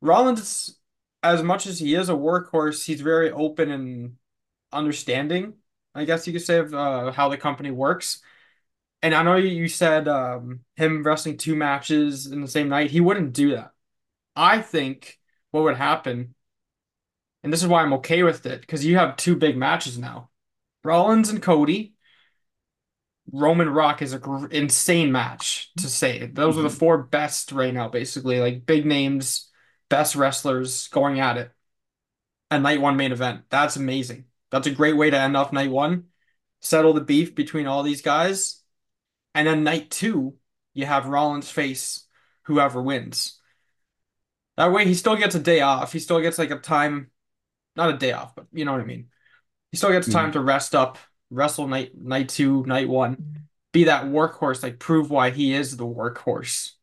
Rollins, 0.01 0.79
as 1.21 1.43
much 1.43 1.67
as 1.67 1.79
he 1.79 1.93
is 1.95 2.09
a 2.09 2.13
workhorse, 2.13 2.85
he's 2.85 3.01
very 3.01 3.31
open 3.31 3.71
and 3.71 4.17
understanding, 4.71 5.55
I 5.93 6.05
guess 6.05 6.25
you 6.25 6.33
could 6.33 6.41
say, 6.41 6.57
of 6.57 6.73
uh, 6.73 7.11
how 7.11 7.29
the 7.29 7.37
company 7.37 7.71
works. 7.71 8.21
And 9.03 9.13
I 9.13 9.21
know 9.21 9.35
you 9.35 9.67
said 9.67 10.07
um, 10.07 10.61
him 10.77 11.03
wrestling 11.03 11.35
two 11.35 11.57
matches 11.57 12.25
in 12.25 12.39
the 12.41 12.47
same 12.47 12.69
night. 12.69 12.89
He 12.89 13.01
wouldn't 13.01 13.33
do 13.33 13.51
that. 13.51 13.73
I 14.33 14.61
think 14.61 15.19
what 15.51 15.63
would 15.65 15.75
happen, 15.75 16.33
and 17.43 17.51
this 17.51 17.61
is 17.61 17.67
why 17.67 17.81
I'm 17.83 17.93
okay 17.95 18.23
with 18.23 18.45
it, 18.45 18.61
because 18.61 18.85
you 18.85 18.97
have 18.97 19.17
two 19.17 19.35
big 19.35 19.57
matches 19.57 19.99
now. 19.99 20.29
Rollins 20.85 21.29
and 21.29 21.41
Cody, 21.41 21.95
Roman 23.31 23.69
Rock 23.69 24.01
is 24.01 24.13
a 24.13 24.19
gr 24.19 24.47
insane 24.47 25.11
match 25.11 25.71
to 25.77 25.89
say. 25.89 26.27
Those 26.27 26.57
are 26.57 26.61
the 26.61 26.69
Mhm. 26.69 26.79
four 26.79 26.97
best 27.03 27.51
right 27.51 27.73
now, 27.73 27.89
basically, 27.89 28.39
like 28.39 28.65
big 28.65 28.85
names, 28.85 29.51
best 29.89 30.15
wrestlers 30.15 30.87
going 30.87 31.19
at 31.19 31.37
it. 31.37 31.51
A 32.51 32.59
night 32.59 32.79
one 32.79 32.95
main 32.95 33.11
event. 33.11 33.49
That's 33.49 33.75
amazing. 33.75 34.25
That's 34.49 34.67
a 34.67 34.71
great 34.71 34.95
way 34.95 35.09
to 35.09 35.19
end 35.19 35.35
off 35.35 35.51
night 35.51 35.71
one. 35.71 36.05
Settle 36.61 36.93
the 36.93 37.01
beef 37.01 37.35
between 37.35 37.67
all 37.67 37.83
these 37.83 38.01
guys. 38.01 38.62
And 39.35 39.47
then 39.47 39.63
night 39.63 39.89
two, 39.91 40.35
you 40.73 40.85
have 40.85 41.07
Rollins 41.07 41.49
face 41.49 42.05
whoever 42.43 42.81
wins. 42.81 43.39
That 44.57 44.71
way 44.71 44.85
he 44.85 44.93
still 44.93 45.15
gets 45.15 45.35
a 45.35 45.39
day 45.39 45.61
off. 45.61 45.93
He 45.93 45.99
still 45.99 46.21
gets 46.21 46.37
like 46.37 46.51
a 46.51 46.59
time, 46.59 47.09
not 47.75 47.93
a 47.93 47.97
day 47.97 48.11
off, 48.13 48.35
but 48.35 48.47
you 48.53 48.65
know 48.65 48.71
what 48.73 48.81
I 48.81 48.85
mean. 48.85 49.09
He 49.71 49.77
still 49.77 49.91
gets 49.91 50.09
time 50.09 50.29
Mhm. 50.29 50.33
to 50.33 50.41
rest 50.41 50.75
up, 50.75 50.97
wrestle 51.31 51.67
night 51.67 51.95
night 51.95 52.29
two, 52.29 52.65
night 52.65 52.89
one, 52.89 53.19
be 53.73 53.85
that 53.85 54.05
workhorse, 54.05 54.63
like 54.63 54.79
prove 54.79 55.11
why 55.11 55.31
he 55.31 55.53
is 55.53 55.77
the 55.77 55.85
workhorse. 55.87 56.73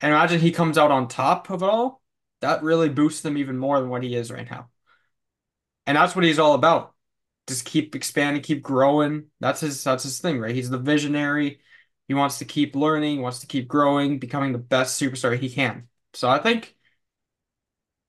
And 0.00 0.12
imagine 0.12 0.40
he 0.40 0.52
comes 0.52 0.78
out 0.78 0.90
on 0.90 1.08
top 1.08 1.50
of 1.50 1.62
it 1.62 1.68
all. 1.68 2.02
That 2.40 2.62
really 2.62 2.88
boosts 2.88 3.24
him 3.24 3.36
even 3.36 3.58
more 3.58 3.80
than 3.80 3.90
what 3.90 4.02
he 4.02 4.14
is 4.14 4.30
right 4.30 4.48
now. 4.50 4.70
And 5.86 5.96
that's 5.96 6.14
what 6.14 6.24
he's 6.24 6.38
all 6.38 6.54
about. 6.54 6.94
Just 7.50 7.64
keep 7.66 7.94
expanding, 7.96 8.42
keep 8.42 8.62
growing. 8.62 9.26
That's 9.40 9.60
his 9.60 9.82
that's 9.84 10.04
his 10.04 10.20
thing, 10.20 10.40
right? 10.40 10.54
He's 10.54 10.70
the 10.70 10.78
visionary. 10.78 11.60
He 12.08 12.14
wants 12.14 12.38
to 12.38 12.44
keep 12.44 12.74
learning, 12.76 13.22
wants 13.22 13.40
to 13.40 13.46
keep 13.48 13.68
growing, 13.68 14.18
becoming 14.18 14.52
the 14.52 14.58
best 14.58 15.00
superstar 15.00 15.38
he 15.38 15.50
can. 15.50 15.88
So 16.14 16.28
I 16.30 16.38
think 16.38 16.76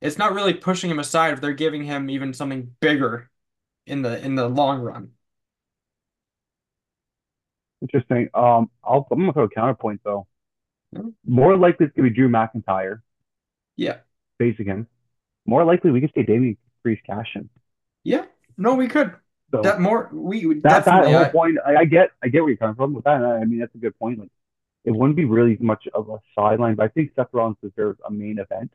it's 0.02 0.18
not 0.18 0.34
really 0.34 0.54
pushing 0.54 0.90
him 0.90 1.00
aside 1.00 1.34
if 1.34 1.42
they're 1.42 1.54
giving 1.54 1.84
him 1.84 2.10
even 2.10 2.34
something 2.34 2.76
bigger 2.80 3.30
in 3.88 4.02
the 4.04 4.24
in 4.26 4.36
the 4.36 4.50
long 4.50 4.82
run. 4.82 5.14
Interesting. 7.82 8.30
Um, 8.34 8.70
I'll, 8.84 9.08
I'm 9.12 9.20
gonna 9.20 9.34
throw 9.34 9.44
a 9.46 9.50
counterpoint 9.50 10.02
though. 10.04 10.28
Mhm. 10.94 11.12
More 11.26 11.58
likely 11.58 11.88
it's 11.88 11.96
gonna 11.96 12.10
be 12.10 12.16
Drew 12.16 12.30
McIntyre 12.30 13.02
Yeah. 13.76 14.02
facing 14.40 14.66
him. 14.66 14.88
More 15.46 15.66
likely 15.66 15.92
we 15.92 16.02
could 16.02 16.12
see 16.16 16.58
Priest 16.84 17.04
cash 17.06 17.30
in. 17.36 17.50
Yeah. 18.04 18.26
No, 18.58 18.76
we 18.76 18.88
could. 18.88 19.16
So 19.52 19.62
That 19.64 19.82
more 19.82 20.10
we 20.14 20.46
we 20.46 20.60
that 20.62 20.86
that 20.86 21.06
whole 21.06 21.16
I 21.18 21.30
point, 21.30 21.58
I, 21.66 21.78
I 21.78 21.86
get 21.86 22.12
I 22.24 22.30
get 22.30 22.42
where 22.42 22.50
you're 22.50 22.58
coming 22.58 22.76
from 22.76 22.94
with 22.94 23.04
that. 23.04 23.24
I, 23.24 23.38
I 23.42 23.46
mean 23.46 23.60
that's 23.60 23.76
a 23.76 23.80
good 23.80 23.98
point. 24.00 24.20
Like 24.20 24.32
it 24.86 24.92
wouldn't 24.92 25.18
be 25.18 25.26
really 25.26 25.58
much 25.60 25.88
of 25.94 26.10
a 26.10 26.18
sideline, 26.36 26.76
but 26.76 26.84
I 26.86 26.88
think 26.90 27.12
Seth 27.16 27.28
Rollins 27.34 27.58
deserves 27.62 28.00
a 28.06 28.12
main 28.12 28.40
event 28.40 28.72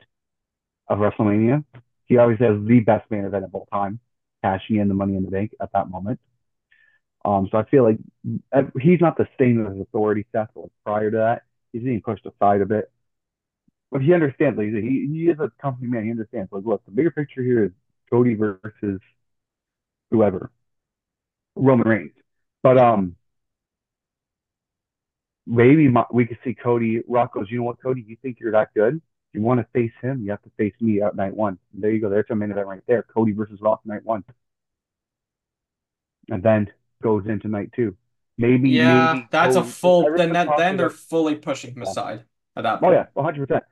of 0.87 0.99
WrestleMania. 0.99 1.63
He 2.05 2.17
obviously 2.17 2.47
has 2.47 2.57
the 2.65 2.79
best 2.81 3.09
main 3.11 3.25
event 3.25 3.45
of 3.45 3.55
all 3.55 3.67
time, 3.71 3.99
cashing 4.43 4.77
in 4.77 4.87
the 4.87 4.93
Money 4.93 5.15
in 5.17 5.23
the 5.23 5.31
Bank 5.31 5.51
at 5.61 5.71
that 5.73 5.89
moment. 5.89 6.19
Um, 7.25 7.49
so 7.51 7.57
I 7.57 7.65
feel 7.65 7.83
like 7.83 7.97
uh, 8.53 8.63
he's 8.79 9.01
not 9.01 9.17
the 9.17 9.27
same 9.39 9.65
as 9.65 9.79
authority 9.79 10.25
Seth 10.31 10.49
was 10.55 10.69
prior 10.85 11.11
to 11.11 11.17
that. 11.17 11.43
He's 11.73 11.83
being 11.83 12.01
pushed 12.01 12.25
aside 12.25 12.61
a 12.61 12.65
bit, 12.65 12.89
but 13.91 14.01
he 14.01 14.13
understands. 14.13 14.57
Like 14.57 14.67
he 14.67 15.07
he 15.11 15.29
is 15.29 15.39
a 15.39 15.51
company 15.61 15.87
man. 15.87 16.05
He 16.05 16.11
understands. 16.11 16.51
Like, 16.51 16.65
look, 16.65 16.85
the 16.85 16.91
bigger 16.91 17.11
picture 17.11 17.43
here 17.43 17.65
is 17.65 17.71
Cody 18.09 18.35
versus 18.35 19.01
whoever, 20.11 20.51
Roman 21.57 21.87
Reigns. 21.87 22.11
But 22.63 22.77
um, 22.77 23.15
maybe 25.45 25.87
my, 25.87 26.05
we 26.11 26.25
could 26.25 26.37
see 26.43 26.53
Cody. 26.53 27.01
Rock 27.07 27.33
goes, 27.33 27.47
you 27.49 27.57
know 27.57 27.63
what, 27.63 27.81
Cody? 27.81 28.03
You 28.05 28.17
think 28.21 28.39
you're 28.39 28.51
that 28.51 28.73
good? 28.73 29.01
You 29.33 29.41
want 29.41 29.59
to 29.59 29.67
face 29.73 29.91
him, 30.01 30.23
you 30.23 30.31
have 30.31 30.41
to 30.43 30.49
face 30.57 30.73
me 30.81 31.01
out 31.01 31.15
night 31.15 31.35
one. 31.35 31.59
And 31.73 31.83
there 31.83 31.91
you 31.91 32.01
go. 32.01 32.09
There's 32.09 32.25
a 32.29 32.35
main 32.35 32.49
event 32.51 32.67
right 32.67 32.81
there. 32.87 33.03
Cody 33.03 33.33
versus 33.33 33.59
Rock 33.61 33.81
night 33.85 34.03
one, 34.03 34.23
and 36.29 36.41
then 36.41 36.67
goes 37.03 37.23
into 37.27 37.47
night 37.47 37.71
two. 37.75 37.95
Maybe 38.37 38.69
Yeah, 38.71 39.13
maybe 39.13 39.27
that's 39.31 39.55
a 39.55 39.63
full 39.63 40.03
then 40.17 40.33
that 40.33 40.57
then 40.57 40.77
they're 40.77 40.89
fully 40.89 41.35
pushing 41.35 41.73
him 41.73 41.83
aside 41.83 42.23
at 42.55 42.63
that 42.63 42.77
Oh 42.81 42.85
point. 42.85 42.93
yeah, 42.93 43.05
100 43.13 43.47
percent. 43.47 43.63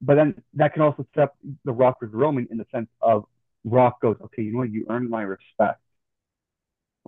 But 0.00 0.14
then 0.14 0.42
that 0.54 0.72
can 0.74 0.82
also 0.82 1.06
set 1.14 1.30
the 1.64 1.72
Rock 1.72 1.98
versus 2.00 2.14
Roman 2.14 2.46
in 2.50 2.58
the 2.58 2.66
sense 2.72 2.88
of 3.00 3.24
Rock 3.64 4.00
goes, 4.00 4.16
okay, 4.22 4.42
you 4.42 4.52
know 4.52 4.58
what? 4.58 4.70
You 4.70 4.86
earned 4.88 5.10
my 5.10 5.22
respect, 5.22 5.80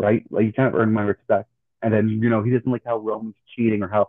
right? 0.00 0.25
Like 0.30 0.47
you 0.47 0.52
can't 0.52 0.75
earn 0.75 0.92
my 0.92 1.02
respect. 1.02 1.49
And 1.83 1.92
then 1.92 2.09
you 2.09 2.28
know 2.28 2.42
he 2.42 2.50
doesn't 2.50 2.71
like 2.71 2.83
how 2.85 2.99
Roman's 2.99 3.37
cheating 3.54 3.83
or 3.83 3.88
how 3.88 4.09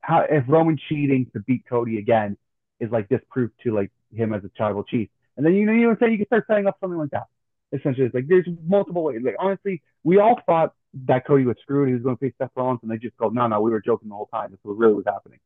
how 0.00 0.24
if 0.28 0.44
Roman 0.48 0.78
cheating 0.88 1.26
to 1.34 1.40
beat 1.40 1.64
Cody 1.68 1.98
again 1.98 2.36
is 2.80 2.90
like 2.90 3.08
disproof 3.08 3.50
to 3.64 3.74
like 3.74 3.90
him 4.14 4.32
as 4.34 4.44
a 4.44 4.48
tribal 4.50 4.84
chief, 4.84 5.08
and 5.36 5.44
then 5.44 5.54
you 5.54 5.66
know 5.66 5.72
you 5.72 5.88
know 5.88 5.96
say 6.00 6.10
you 6.10 6.18
can 6.18 6.26
start 6.26 6.44
setting 6.48 6.66
up 6.66 6.76
something 6.80 6.98
like 6.98 7.10
that. 7.10 7.26
Essentially, 7.72 8.06
it's 8.06 8.14
like 8.14 8.28
there's 8.28 8.46
multiple 8.66 9.04
ways. 9.04 9.20
Like 9.22 9.36
honestly, 9.38 9.82
we 10.04 10.18
all 10.18 10.40
thought 10.46 10.74
that 11.06 11.26
Cody 11.26 11.44
was 11.44 11.56
screwed. 11.62 11.88
He 11.88 11.94
was 11.94 12.02
going 12.02 12.16
to 12.16 12.20
face 12.20 12.34
Seth 12.38 12.50
Rollins, 12.56 12.80
and 12.82 12.90
they 12.90 12.96
just 12.96 13.16
go, 13.18 13.28
no, 13.28 13.46
no, 13.46 13.60
we 13.60 13.70
were 13.70 13.80
joking 13.80 14.08
the 14.08 14.14
whole 14.14 14.28
time. 14.32 14.50
This 14.50 14.60
was 14.64 14.76
really 14.78 14.94
was 14.94 15.04
happening. 15.06 15.38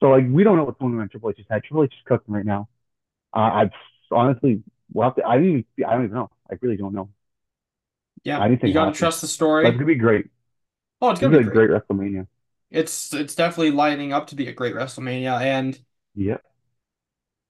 So 0.00 0.08
like 0.08 0.24
we 0.30 0.44
don't 0.44 0.56
know 0.56 0.64
what's 0.64 0.78
going 0.78 0.94
on 0.94 1.02
in 1.02 1.08
Triple 1.08 1.30
H's 1.30 1.46
head. 1.50 1.62
Triple 1.64 1.84
H 1.84 1.92
is 1.92 1.98
cooking 2.06 2.34
right 2.34 2.44
now. 2.46 2.68
Uh, 3.34 3.40
I've 3.40 3.70
honestly, 4.10 4.62
well, 4.92 5.14
I 5.26 5.36
don't 5.36 5.44
even, 5.48 5.64
I 5.86 5.92
don't 5.94 6.04
even 6.04 6.16
know. 6.16 6.30
I 6.50 6.54
really 6.62 6.76
don't 6.76 6.94
know. 6.94 7.10
Yeah, 8.24 8.44
Anything 8.44 8.72
you 8.72 8.74
gotta 8.74 8.92
happens. 8.92 8.96
trust 8.96 9.20
the 9.20 9.28
it's 9.62 9.74
story. 9.74 9.76
gonna 9.76 9.86
be 9.86 9.94
great. 9.96 10.26
Oh, 11.00 11.10
it's 11.10 11.20
This 11.20 11.20
gonna 11.20 11.32
be 11.32 11.40
a 11.40 11.44
great. 11.44 11.62
great 11.66 11.70
WrestleMania. 11.70 12.26
It's 12.70 13.12
it's 13.14 13.34
definitely 13.34 13.70
lining 13.72 14.12
up 14.12 14.26
to 14.28 14.34
be 14.34 14.48
a 14.48 14.52
great 14.52 14.74
WrestleMania, 14.74 15.40
and 15.40 15.78
Yeah. 16.14 16.38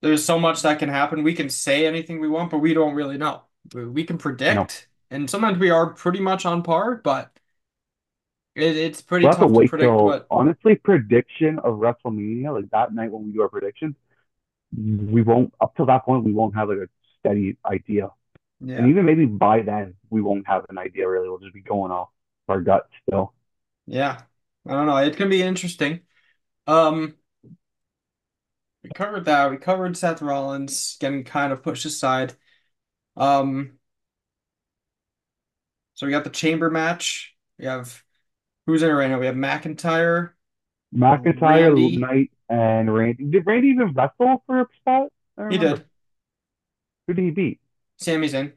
there's 0.00 0.24
so 0.24 0.38
much 0.38 0.62
that 0.62 0.78
can 0.78 0.88
happen. 0.88 1.22
We 1.22 1.34
can 1.34 1.48
say 1.50 1.86
anything 1.86 2.20
we 2.20 2.28
want, 2.28 2.50
but 2.50 2.58
we 2.58 2.74
don't 2.74 2.94
really 2.94 3.18
know. 3.18 3.42
We 3.74 3.86
we 3.86 4.04
can 4.04 4.18
No. 4.48 4.68
predict, 4.68 4.88
and 5.10 5.28
sometimes 5.28 5.58
we 5.58 5.70
are 5.70 5.92
pretty 5.92 6.20
much 6.20 6.46
on 6.46 6.62
par, 6.62 6.96
but 6.96 7.32
it, 8.54 8.76
it's 8.76 9.00
pretty 9.02 9.28
We'll 9.28 9.30
have 9.30 9.40
to 9.40 9.46
tough 9.46 9.54
to 9.54 9.62
predict 9.64 10.04
till 10.08 10.20
what. 10.30 10.30
honestly 10.30 10.76
prediction 10.76 11.58
of 11.60 11.74
WrestleMania, 11.78 12.54
like 12.54 12.70
that 12.70 12.94
night 12.94 13.10
when 13.10 13.24
we 13.26 13.32
do 13.32 13.42
our 13.42 13.48
predictions, 13.48 13.96
we 14.76 15.22
won't 15.22 15.54
up 15.60 15.76
till 15.76 15.86
that 15.86 16.04
point 16.04 16.24
we 16.24 16.32
won't 16.32 16.54
have 16.56 16.68
like 16.70 16.78
a 16.78 16.88
steady 17.20 17.56
idea. 17.66 18.10
And 18.60 18.90
even 18.90 19.04
maybe 19.04 19.26
by 19.26 19.62
then 19.62 19.94
we 20.10 20.20
won't 20.20 20.46
have 20.46 20.66
an 20.68 20.78
idea 20.78 21.08
really. 21.08 21.28
We'll 21.28 21.38
just 21.38 21.54
be 21.54 21.60
going 21.60 21.92
off 21.92 22.08
our 22.48 22.60
gut 22.60 22.88
still. 23.06 23.34
yeah. 23.86 24.22
I 24.66 24.72
don't 24.72 24.86
know. 24.86 24.96
It 24.96 25.16
gonna 25.16 25.30
be 25.30 25.42
interesting. 25.42 26.00
Um, 26.66 27.14
we 28.82 28.90
covered 28.90 29.24
that. 29.26 29.50
We 29.50 29.56
covered 29.56 29.96
Seth 29.96 30.22
Rollins 30.22 30.96
getting 31.00 31.24
kind 31.24 31.52
of 31.52 31.62
pushed 31.62 31.84
aside. 31.84 32.34
Um, 33.16 33.78
so 35.94 36.06
we 36.06 36.12
got 36.12 36.24
the 36.24 36.30
chamber 36.30 36.70
match. 36.70 37.34
We 37.58 37.66
have 37.66 38.02
who's 38.66 38.82
in 38.82 38.90
it 38.90 38.92
right 38.92 39.10
now? 39.10 39.18
We 39.18 39.26
have 39.26 39.34
McIntyre, 39.34 40.32
McIntyre, 40.94 41.40
Randy. 41.40 41.96
Knight, 41.98 42.30
and 42.48 42.92
Randy. 42.92 43.24
Did 43.24 43.46
Randy 43.46 43.68
even 43.68 43.92
wrestle 43.92 44.42
for 44.46 44.60
a 44.60 44.66
spot? 44.80 45.08
He 45.48 45.58
remember. 45.58 45.76
did. 45.76 45.84
Who 47.06 47.14
did 47.14 47.24
he 47.24 47.30
beat? 47.30 47.60
Sami 47.98 48.28
Zayn. 48.28 48.52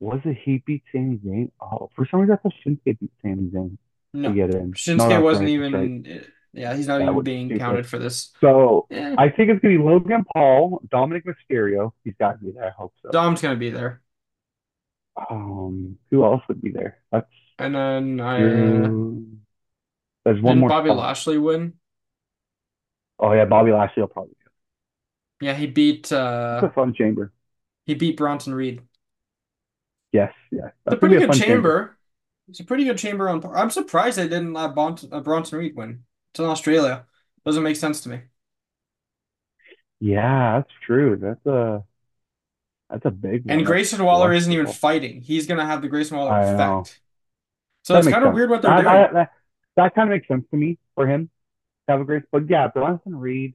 Was 0.00 0.20
it 0.24 0.36
he 0.44 0.62
beat 0.66 0.82
Sami 0.92 1.18
Zayn? 1.18 1.50
Oh, 1.60 1.90
for 1.96 2.06
some 2.10 2.20
reason 2.20 2.34
I 2.34 2.36
thought 2.42 2.52
Shinsuke 2.66 2.98
beat 2.98 3.12
Sami 3.22 3.48
Zayn 3.50 3.70
to 3.70 3.78
No, 4.12 4.32
get 4.32 4.50
in. 4.54 4.70
No, 4.70 4.72
Shinsuke 4.74 5.08
that's 5.08 5.22
wasn't. 5.22 5.48
That's 5.48 5.72
right. 5.72 5.82
even. 5.84 6.24
Yeah, 6.52 6.76
he's 6.76 6.86
not 6.86 7.00
That 7.00 7.10
even 7.10 7.22
being 7.24 7.58
counted 7.58 7.86
for 7.86 7.98
this. 7.98 8.32
So 8.40 8.86
I 8.90 9.28
think 9.28 9.50
it's 9.50 9.60
gonna 9.60 9.76
be 9.78 9.82
Logan 9.82 10.24
Paul, 10.32 10.82
Dominic 10.90 11.24
Mysterio. 11.26 11.92
He's 12.04 12.14
got 12.18 12.38
to 12.38 12.44
be 12.44 12.52
there. 12.52 12.66
I 12.66 12.70
hope 12.70 12.92
so. 13.02 13.10
Dom's 13.10 13.40
gonna 13.42 13.56
be 13.56 13.70
there, 13.70 14.02
Um, 15.30 15.98
who 16.10 16.24
else 16.24 16.42
would 16.48 16.60
be 16.60 16.72
there? 16.72 16.98
That's 17.12 17.26
and 17.58 17.74
then 17.74 18.20
uh, 18.20 18.38
Drew. 18.38 19.26
There's 20.24 20.40
one 20.42 20.56
didn't 20.56 20.60
more 20.60 20.68
Bobby. 20.68 20.90
Lashley 20.90 21.38
win? 21.38 21.74
Oh 23.18 23.32
yeah, 23.32 23.44
Bobby 23.44 23.72
Lashley 23.72 24.02
will 24.02 24.08
probably. 24.08 24.34
Yeah, 25.44 25.54
he 25.54 25.66
beat 25.66 26.12
It's 26.52 26.62
a 26.62 26.68
uh 26.68 26.70
fun 26.70 26.94
chamber. 26.94 27.32
he 27.86 27.94
beat 27.94 28.16
Bronson 28.18 28.54
Reed. 28.54 28.82
Yes, 30.12 30.32
yes. 30.50 30.72
It's 30.86 30.94
a 30.94 30.96
pretty 30.96 31.16
a 31.16 31.22
good 31.26 31.32
chamber. 31.32 31.72
chamber. 31.72 31.98
It's 32.48 32.60
a 32.60 32.64
pretty 32.64 32.84
good 32.84 32.98
chamber 32.98 33.28
on. 33.28 33.44
I'm 33.54 33.70
surprised 33.70 34.18
they 34.18 34.28
didn't 34.28 34.52
let 34.52 34.74
Bon 34.74 34.98
uh, 35.10 35.20
Bronson 35.20 35.58
Reed 35.58 35.76
win. 35.76 36.04
It's 36.32 36.40
in 36.40 36.46
Australia. 36.46 37.06
Doesn't 37.44 37.62
make 37.62 37.76
sense 37.76 38.00
to 38.02 38.08
me. 38.10 38.22
Yeah, 40.00 40.58
that's 40.58 40.72
true. 40.86 41.16
That's 41.16 41.44
a 41.46 41.84
that's 42.90 43.04
a 43.04 43.10
big 43.10 43.44
And 43.48 43.64
one. 43.64 43.66
That's 43.66 43.80
Grayson 43.82 44.02
Waller 44.04 44.32
isn't 44.32 44.52
even 44.52 44.66
fighting. 44.66 45.20
He's 45.20 45.46
gonna 45.46 45.66
have 45.66 45.82
the 45.82 45.88
Grayson 45.88 46.16
Waller 46.16 46.34
I 46.34 46.44
know. 46.56 46.90
effect. 46.92 47.00
So 47.84 47.96
That 47.96 47.98
it's 47.98 48.08
kind 48.08 48.24
of 48.24 48.32
sense. 48.32 48.34
weird 48.34 48.50
what 48.50 48.62
they're 48.62 48.72
That, 48.72 48.84
doing. 48.84 49.10
that, 49.10 49.12
that, 49.14 49.30
that 49.76 49.94
kind 49.94 50.10
of 50.10 50.14
makes 50.16 50.28
sense 50.28 50.44
to 50.50 50.56
me 50.56 50.78
for 50.94 51.06
him 51.06 51.30
to 51.86 51.92
have 51.92 52.00
a 52.02 52.04
great. 52.04 52.24
But 52.32 52.50
yeah, 52.50 52.68
Bronson 52.68 53.16
Reed. 53.16 53.54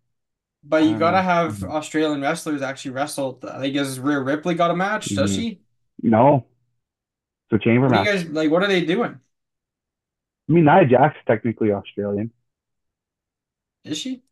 But 0.63 0.83
you 0.83 0.97
gotta 0.99 1.17
know. 1.17 1.23
have 1.23 1.53
Mhm. 1.59 1.69
Australian 1.71 2.21
wrestlers 2.21 2.61
actually 2.61 2.91
wrestle. 2.91 3.39
I 3.49 3.69
guess 3.69 3.97
Rhea 3.97 4.19
Ripley 4.19 4.55
got 4.55 4.71
a 4.71 4.75
match, 4.75 5.07
does 5.15 5.31
Mhm. 5.31 5.35
she? 5.35 5.61
No, 6.03 6.47
it's 7.51 7.61
a 7.61 7.63
chamber 7.63 7.87
What 7.87 7.93
do 7.93 7.99
you 7.99 8.05
match. 8.05 8.23
guys 8.25 8.29
like? 8.29 8.51
What 8.51 8.63
are 8.63 8.67
they 8.67 8.85
doing? 8.85 9.19
I 10.49 10.51
mean, 10.51 10.65
Nia 10.65 10.85
Jax 10.85 11.15
is 11.17 11.23
technically 11.27 11.71
Australian. 11.71 12.31
Is 13.83 13.97
she? 13.97 14.23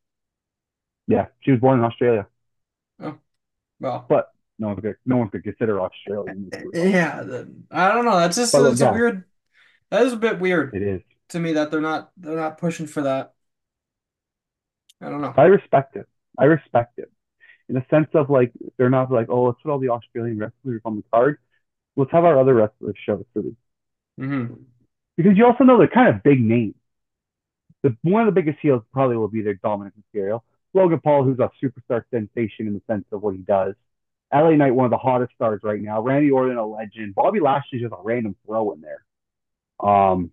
Yeah, 1.07 1.27
she 1.41 1.51
was 1.51 1.59
born 1.61 1.79
in 1.79 1.85
Australia, 1.85 2.27
Oh, 2.99 3.17
well, 3.79 4.05
but 4.09 4.33
no 4.59 4.67
one 4.69 4.81
could 4.81 4.97
no 5.05 5.17
one 5.17 5.29
could 5.29 5.43
consider 5.43 5.79
Australian. 5.81 6.49
if 6.51 6.59
she 6.59 6.65
was 6.67 6.91
yeah. 6.91 7.23
the- 7.23 7.53
I 7.71 7.93
don't 7.93 8.05
know. 8.05 8.17
That's 8.17 8.35
just 8.35 8.51
But 8.51 8.63
look, 8.63 8.71
it's 8.73 8.81
a 8.81 8.91
weird. 8.91 9.23
That 9.89 10.03
is 10.05 10.13
a 10.13 10.17
bit 10.17 10.39
weird 10.39 10.75
it 10.75 10.81
is. 10.81 11.01
to 11.29 11.39
me 11.39 11.53
that 11.53 11.71
they're 11.71 11.81
not 11.81 12.11
they're 12.17 12.35
not 12.35 12.57
pushing 12.57 12.87
for 12.87 13.01
that. 13.03 13.33
I 15.01 15.09
don't 15.09 15.21
know. 15.21 15.33
I 15.37 15.45
respect 15.45 15.95
it. 15.95 16.07
I 16.38 16.45
respect 16.45 17.00
it 17.00 17.12
in 17.69 17.76
the 17.76 17.86
sense 17.89 18.10
of 18.15 18.30
like 18.30 18.54
they're 18.78 18.89
not 18.89 19.12
like, 19.12 19.30
oh, 19.30 19.43
let's 19.45 19.62
put 19.62 19.71
all 19.71 19.80
the 19.80 19.89
Australian 19.89 20.39
wrestlers 20.39 20.82
on 20.86 20.97
the 20.97 21.04
card. 21.13 21.39
Let's 21.97 22.12
have 22.12 22.26
our 22.26 22.39
other 22.39 22.56
wrestlers 22.56 22.97
show 23.06 23.26
through. 23.34 23.56
hmm 24.17 24.67
Because 25.17 25.38
you 25.38 25.45
also 25.45 25.63
know 25.65 25.78
they're 25.78 25.88
kind 25.89 26.15
of 26.15 26.23
big 26.23 26.39
names. 26.41 26.76
The 27.84 27.95
one 28.02 28.28
of 28.28 28.34
the 28.34 28.39
biggest 28.41 28.60
heels 28.62 28.84
probably 28.91 29.17
will 29.17 29.28
be 29.28 29.41
their 29.41 29.56
Dominic 29.56 29.93
Mysterio. 29.95 30.41
Logan 30.73 31.00
Paul, 31.00 31.23
who's 31.23 31.39
a 31.39 31.50
superstar 31.63 32.04
sensation 32.12 32.67
in 32.67 32.73
the 32.73 32.82
sense 32.88 33.06
of 33.12 33.21
what 33.21 33.36
he 33.36 33.41
does. 33.41 33.76
LA 34.32 34.56
Knight, 34.58 34.76
one 34.76 34.86
of 34.86 34.91
the 34.91 34.97
hottest 34.97 35.34
stars 35.36 35.62
right 35.63 35.82
now. 35.82 36.02
Randy 36.02 36.30
Orton, 36.32 36.58
a 36.58 36.65
legend. 36.65 37.15
Bobby 37.15 37.39
Lashley's 37.39 37.82
just 37.82 37.93
a 37.93 38.02
random 38.04 38.36
throw 38.45 38.73
in 38.73 38.82
there. 38.82 39.06
Um, 39.80 40.32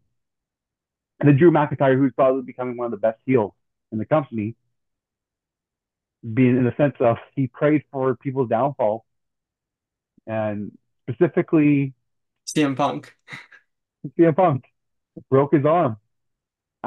and 1.21 1.29
then 1.29 1.37
Drew 1.37 1.51
McIntyre, 1.51 1.97
who's 1.97 2.12
probably 2.14 2.43
becoming 2.43 2.77
one 2.77 2.87
of 2.87 2.90
the 2.90 2.97
best 2.97 3.19
heels 3.25 3.53
in 3.93 3.99
the 3.99 4.05
company, 4.05 4.57
being 6.32 6.56
in 6.56 6.64
the 6.64 6.74
sense 6.76 6.94
of 7.00 7.16
he 7.34 7.46
prayed 7.46 7.82
for 7.92 8.16
people's 8.16 8.48
downfall, 8.48 9.04
and 10.26 10.72
specifically 11.08 11.94
CM 12.46 12.76
Punk. 12.76 13.14
CM 14.18 14.37
Punk 14.37 14.64
broke 15.30 15.54
his 15.54 15.64
arm 15.64 15.96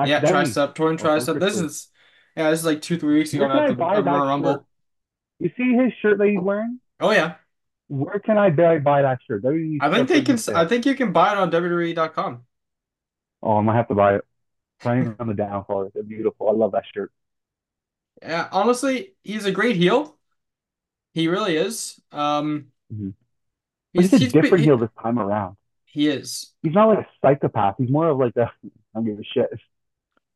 Yeah, 0.05 0.21
tricep, 0.21 0.75
torn 0.75 0.97
tricep. 0.97 1.39
This 1.39 1.59
is 1.59 1.89
yeah, 2.35 2.51
this 2.51 2.59
is 2.59 2.65
like 2.65 2.81
two, 2.81 2.97
three 2.97 3.15
weeks 3.15 3.33
ago 3.33 3.47
Where 3.47 3.67
can 3.67 3.77
now 3.77 3.85
I 3.85 3.97
at 3.97 4.03
the 4.03 4.11
Royal 4.11 4.27
Rumble. 4.27 4.67
You 5.39 5.51
see 5.57 5.73
his 5.73 5.93
shirt 6.01 6.17
that 6.17 6.27
he's 6.27 6.39
wearing? 6.39 6.79
Oh 6.99 7.11
yeah. 7.11 7.35
Where 7.89 8.19
can 8.19 8.37
I 8.37 8.49
buy, 8.49 8.79
buy 8.79 9.01
that 9.03 9.19
shirt? 9.27 9.43
WWE 9.43 9.77
I 9.81 9.93
think 9.93 10.09
they 10.09 10.21
can 10.21 10.55
I 10.55 10.65
think 10.65 10.85
you 10.85 10.95
can 10.95 11.13
buy 11.13 11.31
it 11.31 11.37
on 11.37 11.49
WWE.com. 11.51 12.43
Oh, 13.41 13.51
I'm 13.57 13.65
gonna 13.65 13.77
have 13.77 13.87
to 13.87 13.95
buy 13.95 14.15
it. 14.15 14.21
Playing 14.79 15.15
on 15.19 15.27
the 15.27 15.33
downfall. 15.33 15.89
It's 15.93 16.07
beautiful. 16.07 16.49
I 16.49 16.53
love 16.53 16.73
that 16.73 16.83
shirt. 16.93 17.11
Yeah, 18.21 18.47
honestly, 18.51 19.13
he's 19.23 19.45
a 19.45 19.51
great 19.51 19.75
heel. 19.75 20.17
He 21.13 21.27
really 21.27 21.57
is. 21.57 21.99
Um 22.11 22.71
Mhm. 22.93 23.13
He's 23.93 24.11
he's 24.11 24.13
a 24.13 24.17
he's 24.17 24.33
different 24.33 24.59
he, 24.59 24.65
heel 24.65 24.77
this 24.77 24.89
time 25.01 25.19
around. 25.19 25.57
he 25.85 26.07
is. 26.07 26.53
He's 26.61 26.73
not 26.73 26.87
like 26.87 26.99
a 26.99 27.07
psychopath. 27.21 27.75
He's 27.77 27.89
more 27.89 28.09
of 28.09 28.17
like 28.17 28.35
a 28.37 28.51
I 28.63 28.69
don't 28.95 29.05
give 29.05 29.19
a 29.19 29.23
shit. 29.23 29.49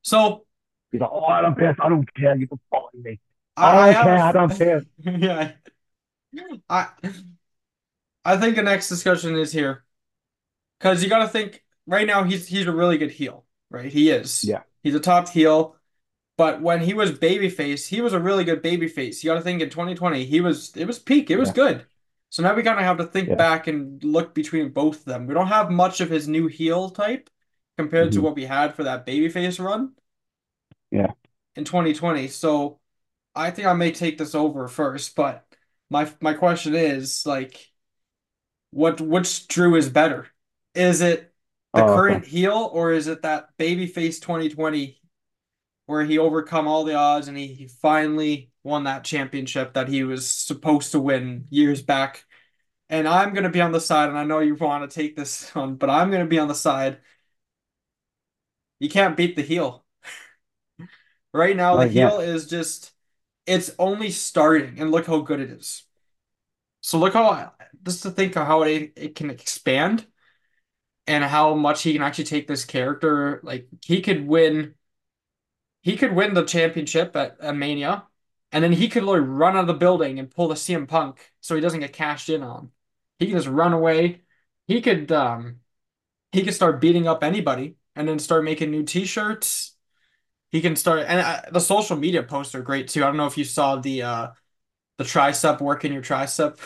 So 0.02 0.46
He's 0.92 1.00
like, 1.02 1.10
oh, 1.12 1.24
I 1.26 1.42
don't 1.42 1.58
care. 1.58 1.76
I 1.80 1.90
don't 1.90 2.14
care. 2.14 2.36
You 2.36 2.48
can 2.48 2.60
follow 2.70 2.90
me. 2.94 3.20
I, 3.56 3.92
I 3.92 3.92
I 3.92 3.94
don't 3.94 4.04
care. 4.04 4.18
I 4.24 4.32
don't 4.32 4.58
care. 4.58 4.86
yeah. 5.00 5.52
I 6.70 6.88
I 8.24 8.38
think 8.38 8.56
the 8.56 8.64
next 8.64 8.90
discussion 8.90 9.36
is 9.36 9.52
here. 9.52 9.84
Because 10.80 11.04
you 11.04 11.10
got 11.10 11.20
to 11.20 11.28
think 11.28 11.64
right 11.86 12.08
now 12.08 12.24
he's 12.24 12.48
he's 12.48 12.68
a 12.68 12.72
really 12.72 12.98
good 12.98 13.12
heel, 13.12 13.46
right? 13.70 13.92
He 13.92 14.10
is. 14.10 14.44
Yeah. 14.44 14.64
He's 14.84 14.96
a 14.96 15.00
top 15.00 15.30
heel, 15.30 15.76
but 16.42 16.62
when 16.62 16.82
he 16.82 16.94
was 16.96 17.12
babyface, 17.12 17.88
he 17.88 18.02
was 18.02 18.14
a 18.14 18.20
really 18.20 18.44
good 18.44 18.64
babyface. 18.64 19.24
You 19.24 19.30
got 19.30 19.36
to 19.36 19.42
think 19.42 19.62
in 19.62 19.70
2020, 19.70 20.26
he 20.26 20.42
was 20.42 20.76
it 20.76 20.86
was 20.86 20.98
peak. 21.00 21.30
It 21.30 21.38
was 21.38 21.50
Yeah. 21.50 21.54
good. 21.64 21.86
So 22.30 22.42
now 22.44 22.56
we 22.56 22.64
kind 22.64 22.80
of 22.80 22.86
have 22.86 22.98
to 22.98 23.06
think 23.06 23.30
Yeah. 23.30 23.36
back 23.36 23.68
and 23.68 24.04
look 24.04 24.34
between 24.34 24.70
both 24.70 24.98
of 25.00 25.06
them. 25.06 25.28
We 25.28 25.36
don't 25.36 25.48
have 25.48 25.70
much 25.70 26.02
of 26.02 26.10
his 26.10 26.28
new 26.28 26.48
heel 26.48 26.90
type 26.90 27.30
compared 27.78 28.12
to 28.14 28.20
Mhm. 28.20 28.24
what 28.24 28.36
we 28.36 28.46
had 28.46 28.76
for 28.76 28.84
that 28.86 29.06
babyface 29.06 29.64
run 29.64 29.94
Yeah. 30.92 31.14
in 31.56 31.66
2020. 31.66 32.28
So 32.28 32.80
I 33.36 33.52
think 33.52 33.68
I 33.68 33.74
may 33.74 33.92
take 33.92 34.18
this 34.18 34.36
over 34.36 34.68
first, 34.68 35.16
but 35.16 35.46
my 35.90 36.12
my 36.22 36.34
question 36.34 36.76
is 36.76 37.26
like 37.26 37.70
what 38.72 39.02
which 39.02 39.48
Drew 39.48 39.76
is 39.76 39.90
better? 39.90 40.28
Is 40.74 41.02
it 41.02 41.34
the 41.74 41.82
Oh, 41.82 41.94
current 41.94 42.24
okay. 42.24 42.30
heel 42.30 42.70
or 42.74 42.92
is 42.94 43.08
it 43.08 43.22
that 43.24 43.58
babyface 43.58 44.22
2020 44.22 45.01
where 45.92 46.06
he 46.06 46.20
overcome 46.20 46.68
all 46.68 46.86
the 46.86 46.96
odds 46.96 47.30
and 47.30 47.38
he, 47.38 47.48
he 47.50 47.68
finally 47.68 48.52
won 48.64 48.86
that 48.86 49.06
championship 49.06 49.74
that 49.76 49.90
he 49.90 50.04
was 50.06 50.30
supposed 50.30 50.94
to 50.94 51.02
win 51.02 51.48
years 51.52 51.84
back? 51.84 52.26
And 52.90 53.08
I'm 53.08 53.34
gonna 53.34 53.50
be 53.50 53.62
on 53.62 53.72
the 53.74 53.82
side, 53.82 54.10
and 54.10 54.18
I 54.18 54.26
know 54.26 54.40
you 54.40 54.56
want 54.56 54.90
to 54.90 54.96
take 54.96 55.16
this 55.16 55.56
on, 55.58 55.76
but 55.78 55.90
I'm 55.90 56.12
gonna 56.12 56.28
be 56.28 56.40
on 56.40 56.48
the 56.50 56.56
side. 56.56 57.00
You 58.80 58.90
can't 58.90 59.16
beat 59.16 59.36
the 59.36 59.42
heel. 59.44 59.86
Right 61.34 61.56
now, 61.56 61.78
the 61.78 61.88
yeah, 61.88 61.88
heel 61.88 62.20
is 62.20 62.48
just 62.48 62.92
it's 63.46 63.72
only 63.80 64.12
starting, 64.12 64.80
and 64.80 64.92
look 64.92 65.08
how 65.08 65.22
good 65.22 65.40
it 65.42 65.52
is. 65.52 65.84
So 66.82 67.00
look 67.00 67.14
how 67.14 67.54
just 67.84 68.04
to 68.04 68.12
think 68.12 68.36
of 68.38 68.48
how 68.48 68.64
it 68.64 68.94
it 68.96 69.16
can 69.16 69.30
expand 69.30 70.08
and 71.08 71.24
how 71.24 71.56
much 71.56 71.84
he 71.84 71.94
can 71.94 72.02
actually 72.02 72.26
take 72.26 72.48
this 72.48 72.66
character. 72.66 73.40
Like 73.44 73.68
he 73.86 74.02
could 74.02 74.28
win, 74.28 74.76
he 75.82 75.98
could 75.98 76.14
win 76.14 76.34
the 76.34 76.44
championship 76.46 77.16
at, 77.16 77.40
at 77.40 77.56
Mania, 77.56 78.06
and 78.52 78.64
then 78.64 78.72
he 78.72 78.88
could 78.90 79.04
like 79.04 79.22
run 79.24 79.56
out 79.56 79.62
of 79.62 79.68
the 79.68 79.74
building 79.74 80.20
and 80.20 80.30
pull 80.30 80.48
the 80.48 80.56
CM 80.56 80.88
Punk 80.88 81.32
so 81.42 81.56
he 81.56 81.62
doesn't 81.62 81.80
get 81.80 81.94
cashed 81.94 82.30
in 82.30 82.44
on. 82.44 82.72
He 83.20 83.28
can 83.28 83.36
just 83.36 83.48
run 83.48 83.74
away. 83.74 84.22
He 84.68 84.82
could 84.82 85.12
um 85.12 85.58
he 86.32 86.44
could 86.44 86.54
start 86.54 86.82
beating 86.82 87.08
up 87.08 87.24
anybody 87.24 87.76
and 87.96 88.08
then 88.08 88.20
start 88.20 88.44
making 88.44 88.72
new 88.72 88.84
t-shirts. 88.84 89.76
He 90.52 90.62
can 90.62 90.76
start 90.76 91.06
and 91.08 91.20
uh, 91.20 91.42
the 91.52 91.60
social 91.62 91.98
media 91.98 92.24
posts 92.24 92.56
are 92.56 92.62
great 92.62 92.88
too. 92.90 93.04
I 93.04 93.08
don't 93.08 93.18
know 93.18 93.28
if 93.28 93.38
you 93.38 93.46
saw 93.46 93.78
the 93.78 94.04
uh 94.04 94.28
the 94.98 95.04
tricep 95.06 95.62
working 95.62 95.94
your 95.94 96.02
tricep. 96.04 96.60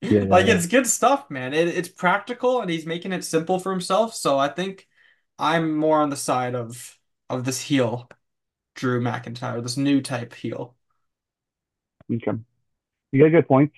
yeah, 0.00 0.24
Like 0.28 0.46
yeah. 0.46 0.54
it's 0.54 0.66
good 0.66 0.86
stuff, 0.86 1.30
man. 1.30 1.54
It, 1.54 1.68
it's 1.68 1.88
practical 1.88 2.60
and 2.60 2.70
he's 2.70 2.86
making 2.86 3.12
it 3.12 3.24
simple 3.24 3.58
for 3.58 3.72
himself. 3.72 4.14
So 4.14 4.38
I 4.38 4.48
think 4.48 4.86
I'm 5.38 5.76
more 5.76 6.00
on 6.00 6.10
the 6.10 6.16
side 6.16 6.54
of 6.54 6.95
of 7.30 7.44
this 7.44 7.62
heel, 7.62 8.08
Drew 8.74 9.00
McIntyre, 9.02 9.62
this 9.62 9.76
new 9.76 10.00
type 10.02 10.34
heel. 10.34 10.76
Okay. 12.12 12.32
You 13.12 13.22
got 13.24 13.30
good 13.32 13.48
points. 13.48 13.76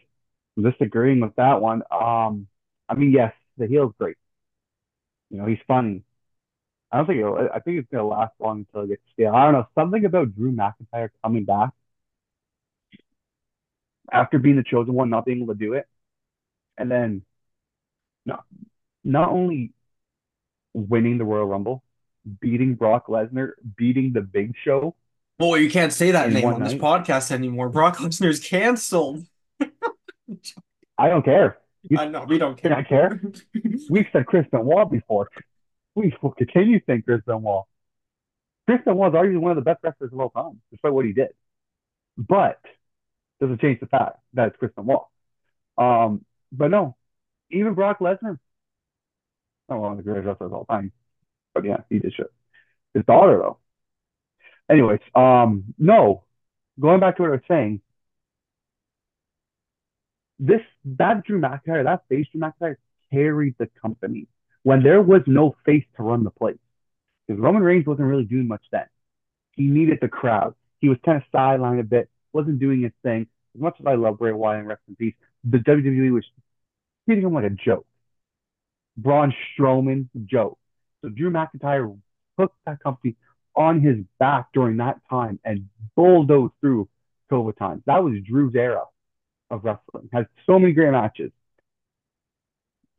I'm 0.56 0.64
just 0.64 0.80
agreeing 0.80 1.20
with 1.20 1.36
that 1.36 1.60
one. 1.60 1.82
Um, 1.90 2.48
I 2.88 2.94
mean, 2.94 3.12
yes, 3.12 3.34
the 3.58 3.66
heel's 3.66 3.94
great. 3.98 4.16
You 5.30 5.38
know, 5.38 5.46
he's 5.46 5.58
funny. 5.66 6.02
I 6.92 6.98
don't 6.98 7.06
think 7.06 7.20
it'll, 7.20 7.38
I 7.54 7.60
think 7.60 7.78
it's 7.80 7.88
gonna 7.92 8.06
last 8.06 8.34
long 8.40 8.60
until 8.60 8.82
it 8.82 8.88
gets 8.88 9.02
stale. 9.14 9.34
I 9.34 9.44
don't 9.44 9.54
know. 9.54 9.68
Something 9.76 10.04
about 10.04 10.34
Drew 10.34 10.52
McIntyre 10.52 11.10
coming 11.22 11.44
back 11.44 11.70
after 14.12 14.38
being 14.38 14.56
the 14.56 14.62
chosen 14.62 14.94
one, 14.94 15.10
not 15.10 15.24
being 15.24 15.38
able 15.42 15.54
to 15.54 15.58
do 15.58 15.74
it, 15.74 15.86
and 16.78 16.90
then 16.90 17.24
not 18.24 18.44
not 19.04 19.30
only 19.30 19.72
winning 20.74 21.18
the 21.18 21.24
Royal 21.24 21.46
Rumble, 21.46 21.82
beating 22.40 22.74
Brock 22.74 23.06
Lesnar, 23.06 23.52
beating 23.76 24.12
the 24.12 24.20
Big 24.20 24.54
Show 24.64 24.94
Well, 25.38 25.56
you 25.56 25.70
can't 25.70 25.92
say 25.92 26.10
that 26.10 26.32
name 26.32 26.44
on 26.44 26.62
this 26.62 26.74
podcast 26.74 27.30
anymore. 27.30 27.68
Brock 27.68 27.98
Lesnar's 27.98 28.40
canceled. 28.40 29.24
I 30.98 31.08
don't 31.08 31.24
care. 31.24 31.58
You 31.82 31.98
I 31.98 32.08
know 32.08 32.24
we 32.24 32.38
don't 32.38 32.60
care. 32.60 32.74
I 32.74 32.82
care? 32.82 33.20
We've 33.88 34.06
said 34.12 34.26
Chris 34.26 34.46
Benoit 34.50 34.90
before. 34.90 35.30
We 35.94 36.14
will 36.20 36.32
continue 36.32 36.80
to 36.80 36.84
think 36.84 37.04
Chris 37.04 37.20
Benoit. 37.24 37.64
Chris 38.66 38.80
Benoit 38.84 39.14
is 39.14 39.18
arguably 39.18 39.38
one 39.38 39.52
of 39.52 39.56
the 39.56 39.62
best 39.62 39.78
wrestlers 39.82 40.12
of 40.12 40.20
all 40.20 40.30
time, 40.30 40.60
despite 40.70 40.92
what 40.92 41.06
he 41.06 41.12
did. 41.12 41.28
But 42.16 42.58
doesn't 43.40 43.60
change 43.60 43.80
the 43.80 43.86
fact 43.86 44.18
that 44.34 44.48
it's 44.48 44.56
Chris 44.56 44.72
Benoit. 44.76 45.06
Um, 45.78 46.24
but 46.50 46.68
no, 46.70 46.96
even 47.50 47.74
Brock 47.74 48.00
Lesnar, 48.00 48.38
not 49.68 49.80
one 49.80 49.92
of 49.92 49.98
the 49.98 50.02
greatest 50.02 50.26
wrestlers 50.26 50.48
of 50.48 50.54
all 50.54 50.64
time. 50.64 50.92
But 51.58 51.66
yeah, 51.68 51.78
he 51.90 51.98
did 51.98 52.14
shit. 52.14 52.32
His 52.94 53.04
daughter 53.04 53.36
though. 53.38 53.58
Anyways, 54.70 55.00
um, 55.14 55.74
no, 55.76 56.24
going 56.78 57.00
back 57.00 57.16
to 57.16 57.22
what 57.22 57.30
I 57.30 57.34
was 57.34 57.40
saying, 57.48 57.80
this 60.38 60.60
that 60.84 61.24
Drew 61.24 61.40
McIntyre, 61.40 61.82
that 61.84 62.02
face 62.08 62.26
Drew 62.30 62.40
McIntyre 62.40 62.76
carried 63.12 63.56
the 63.58 63.68
company 63.82 64.28
when 64.62 64.84
there 64.84 65.02
was 65.02 65.22
no 65.26 65.56
face 65.66 65.84
to 65.96 66.02
run 66.04 66.22
the 66.22 66.30
place. 66.30 66.58
Because 67.26 67.42
Roman 67.42 67.62
Reigns 67.62 67.86
wasn't 67.86 68.06
really 68.06 68.24
doing 68.24 68.46
much 68.46 68.62
then. 68.70 68.86
He 69.52 69.64
needed 69.64 69.98
the 70.00 70.08
crowd. 70.08 70.54
He 70.80 70.88
was 70.88 70.98
kind 71.04 71.16
of 71.16 71.24
sidelined 71.34 71.80
a 71.80 71.82
bit, 71.82 72.08
wasn't 72.32 72.60
doing 72.60 72.82
his 72.82 72.92
thing. 73.02 73.26
As 73.56 73.60
much 73.60 73.76
as 73.80 73.86
I 73.86 73.96
love 73.96 74.18
Bray 74.18 74.32
Wyatt 74.32 74.60
and 74.60 74.68
rest 74.68 74.82
in 74.86 74.94
peace, 74.94 75.14
the 75.42 75.58
WWE 75.58 76.12
was 76.12 76.24
treating 77.04 77.24
him 77.24 77.34
like 77.34 77.44
a 77.44 77.50
joke. 77.50 77.86
Braun 78.96 79.34
Strowman, 79.58 80.08
joke. 80.24 80.58
So 81.02 81.08
Drew 81.08 81.30
McIntyre 81.30 81.96
took 82.38 82.52
that 82.66 82.80
company 82.80 83.16
on 83.54 83.80
his 83.80 83.96
back 84.18 84.48
during 84.52 84.76
that 84.78 85.00
time 85.10 85.40
and 85.44 85.68
bulldozed 85.96 86.54
through 86.60 86.88
COVID 87.30 87.56
times. 87.56 87.82
That 87.86 88.02
was 88.02 88.14
Drew's 88.24 88.54
era 88.54 88.84
of 89.50 89.64
wrestling. 89.64 90.08
Had 90.12 90.28
so 90.46 90.58
many 90.58 90.72
great 90.72 90.92
matches. 90.92 91.32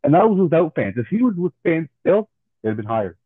And 0.03 0.13
that 0.13 0.29
was 0.29 0.39
without 0.39 0.75
fans. 0.75 0.95
If 0.97 1.07
he 1.07 1.21
was 1.21 1.35
with 1.35 1.53
fans 1.63 1.89
still, 2.01 2.29
it'd 2.63 2.71
have 2.71 2.77
been 2.77 2.85
higher. 2.85 3.17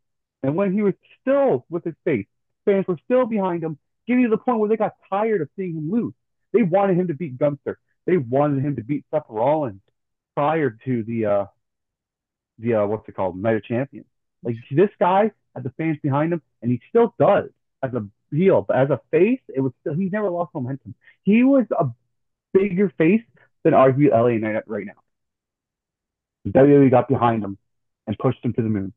And 0.42 0.56
when 0.56 0.74
he 0.74 0.82
was 0.82 0.94
still 1.22 1.66
with 1.70 1.84
his 1.84 1.96
face, 2.04 2.28
fans 2.66 2.86
were 2.88 2.98
still 3.06 3.26
behind 3.26 3.64
him, 3.64 3.78
getting 4.08 4.24
to 4.24 4.30
the 4.30 4.38
point 4.38 4.60
where 4.60 4.70
they 4.70 4.78
got 4.78 4.96
tired 5.10 5.42
of 5.42 5.50
seeing 5.56 5.76
him 5.76 5.92
lose. 5.92 6.14
They 6.52 6.64
wanted 6.64 6.98
him 6.98 7.08
to 7.08 7.14
beat 7.14 7.38
Gunther. 7.38 7.80
They 8.06 8.18
wanted 8.18 8.64
him 8.64 8.76
to 8.76 8.84
beat 8.84 9.06
Seth 9.12 9.24
Rollins 9.30 9.82
prior 10.36 10.78
to 10.86 11.04
the 11.04 11.26
uh 11.26 11.46
the 12.60 12.76
uh 12.76 12.86
what's 12.86 13.08
it 13.08 13.16
called, 13.16 13.38
Night 13.38 13.56
of 13.56 13.64
Champions. 13.64 14.08
Like 14.44 14.56
this 14.72 14.90
guy 15.00 15.32
had 15.56 15.64
the 15.64 15.72
fans 15.72 15.98
behind 16.02 16.34
him, 16.34 16.42
and 16.62 16.72
he 16.72 16.82
still 16.90 17.14
does 17.20 17.50
as 17.84 17.94
a 17.94 18.06
heel, 18.32 18.64
but 18.68 18.78
as 18.78 18.90
a 18.90 19.00
face, 19.12 19.42
it 19.54 19.62
was 19.62 19.74
still 19.82 19.94
he 19.96 20.10
never 20.10 20.30
lost 20.30 20.54
momentum. 20.54 20.96
He 21.24 21.44
was 21.44 21.66
a 21.78 21.88
bigger 22.54 22.92
face 22.98 23.22
than 23.64 23.74
arguably 23.74 24.12
LA 24.12 24.38
Knight 24.40 24.64
right 24.68 24.86
now. 24.86 24.94
WWE 26.52 26.90
got 26.90 27.08
behind 27.08 27.44
him 27.44 27.58
and 28.08 28.18
pushed 28.18 28.44
him 28.44 28.54
to 28.54 28.62
the 28.62 28.70
moon. 28.70 28.94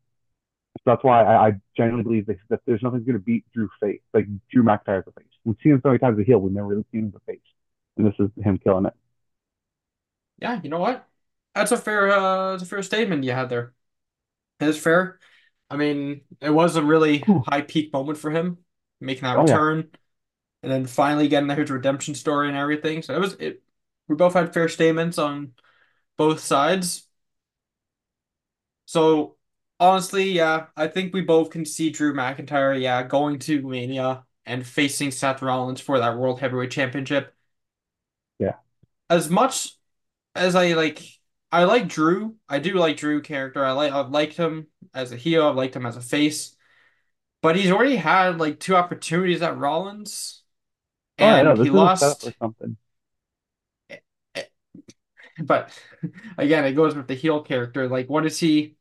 So 0.79 0.83
that's 0.93 1.05
why 1.05 1.25
I, 1.25 1.49
I 1.49 1.53
genuinely 1.77 2.05
believe 2.05 2.27
that, 2.27 2.39
that 2.51 2.61
there's 2.67 2.83
nothing 2.83 3.01
going 3.05 3.15
to 3.15 3.19
beat 3.25 3.45
Drew 3.55 3.69
face, 3.81 4.01
like 4.15 4.27
Drew 4.53 4.63
McIntyre 4.63 4.99
as 4.99 5.05
a 5.09 5.13
face. 5.13 5.29
We've 5.45 5.57
seen 5.63 5.73
him 5.73 5.81
so 5.83 5.89
many 5.91 5.99
times 5.99 6.19
as 6.19 6.23
a 6.23 6.27
heel, 6.27 6.39
we've 6.39 6.53
never 6.53 6.69
really 6.69 6.87
seen 6.93 7.03
him 7.07 7.09
as 7.15 7.23
a 7.23 7.33
face, 7.33 7.41
and 7.97 8.07
this 8.07 8.15
is 8.19 8.31
him 8.45 8.59
killing 8.59 8.87
it. 8.87 8.95
Yeah, 10.39 10.61
you 10.63 10.69
know 10.71 10.79
what? 10.79 11.09
That's 11.55 11.73
a 11.73 11.77
fair 11.77 12.11
uh 12.11 12.53
that's 12.53 12.63
a 12.65 12.67
fair 12.67 12.83
statement 12.83 13.25
you 13.25 13.33
had 13.33 13.49
there. 13.49 13.75
It's 14.61 14.79
fair. 14.79 15.21
I 15.71 15.77
mean, 15.77 16.23
it 16.41 16.51
was 16.51 16.77
a 16.77 16.83
really 16.83 17.33
high 17.41 17.63
peak 17.63 17.93
moment 17.93 18.19
for 18.19 18.31
him, 18.31 18.59
making 19.01 19.25
that 19.25 19.35
Oh 19.35 19.47
yeah, 19.49 19.61
return 19.61 19.91
and 20.63 20.73
then 20.73 20.87
finally 20.87 21.29
getting 21.29 21.51
his 21.51 21.71
redemption 21.71 22.15
story 22.15 22.49
and 22.49 22.57
everything. 22.57 23.03
So 23.03 23.15
it 23.15 23.21
was 23.21 23.35
it 23.35 23.63
we 24.09 24.17
both 24.17 24.35
had 24.35 24.55
fair 24.55 24.69
statements 24.69 25.19
on 25.19 25.53
both 26.19 26.41
sides. 26.41 27.09
So 28.87 29.37
honestly, 29.81 30.31
yeah, 30.33 30.67
I 30.77 30.89
think 30.89 31.13
we 31.15 31.23
both 31.23 31.51
can 31.51 31.65
see 31.65 31.91
Drew 31.91 32.15
McIntyre, 32.15 32.81
yeah, 32.81 33.03
going 33.03 33.39
to 33.41 33.63
Mania 33.63 34.25
and 34.45 34.67
facing 34.67 35.11
Seth 35.11 35.43
Rollins 35.43 35.81
for 35.81 35.99
that 35.99 36.17
World 36.17 36.41
Heavyweight 36.41 36.71
Championship. 36.71 37.35
yeah. 38.39 38.57
As 39.09 39.31
much 39.31 39.69
as 40.35 40.55
I 40.57 40.75
like 40.75 41.03
I 41.53 41.65
like 41.65 41.89
Drew. 41.89 42.37
I 42.49 42.59
do 42.59 42.75
like 42.75 42.97
Drew 42.97 43.23
character. 43.23 43.65
I 43.65 43.73
like 43.73 43.93
I've 43.93 44.11
liked 44.11 44.37
him 44.37 44.67
as 44.95 45.13
a 45.13 45.17
heel, 45.17 45.47
I've 45.47 45.57
liked 45.57 45.77
him 45.77 45.87
as 45.87 45.97
a 45.97 46.01
face. 46.03 46.57
But 47.43 47.57
he's 47.57 47.71
already 47.73 47.97
had 47.97 48.39
like 48.39 48.61
two 48.61 48.77
opportunities 48.77 49.43
at 49.43 49.59
Rollins 49.59 50.45
Oh 51.19 51.29
and 51.29 51.59
he 51.59 51.71
is 51.75 51.75
a 51.75 51.89
setup 51.99 52.21
lost. 52.21 52.37
something. 52.41 52.77
But 55.43 55.71
again, 56.39 56.65
it 56.65 56.73
goes 56.73 56.95
with 56.95 57.09
the 57.09 57.15
heel 57.15 57.43
character. 57.43 57.89
Like, 57.89 58.09
what 58.09 58.27
is 58.27 58.39
he? 58.39 58.77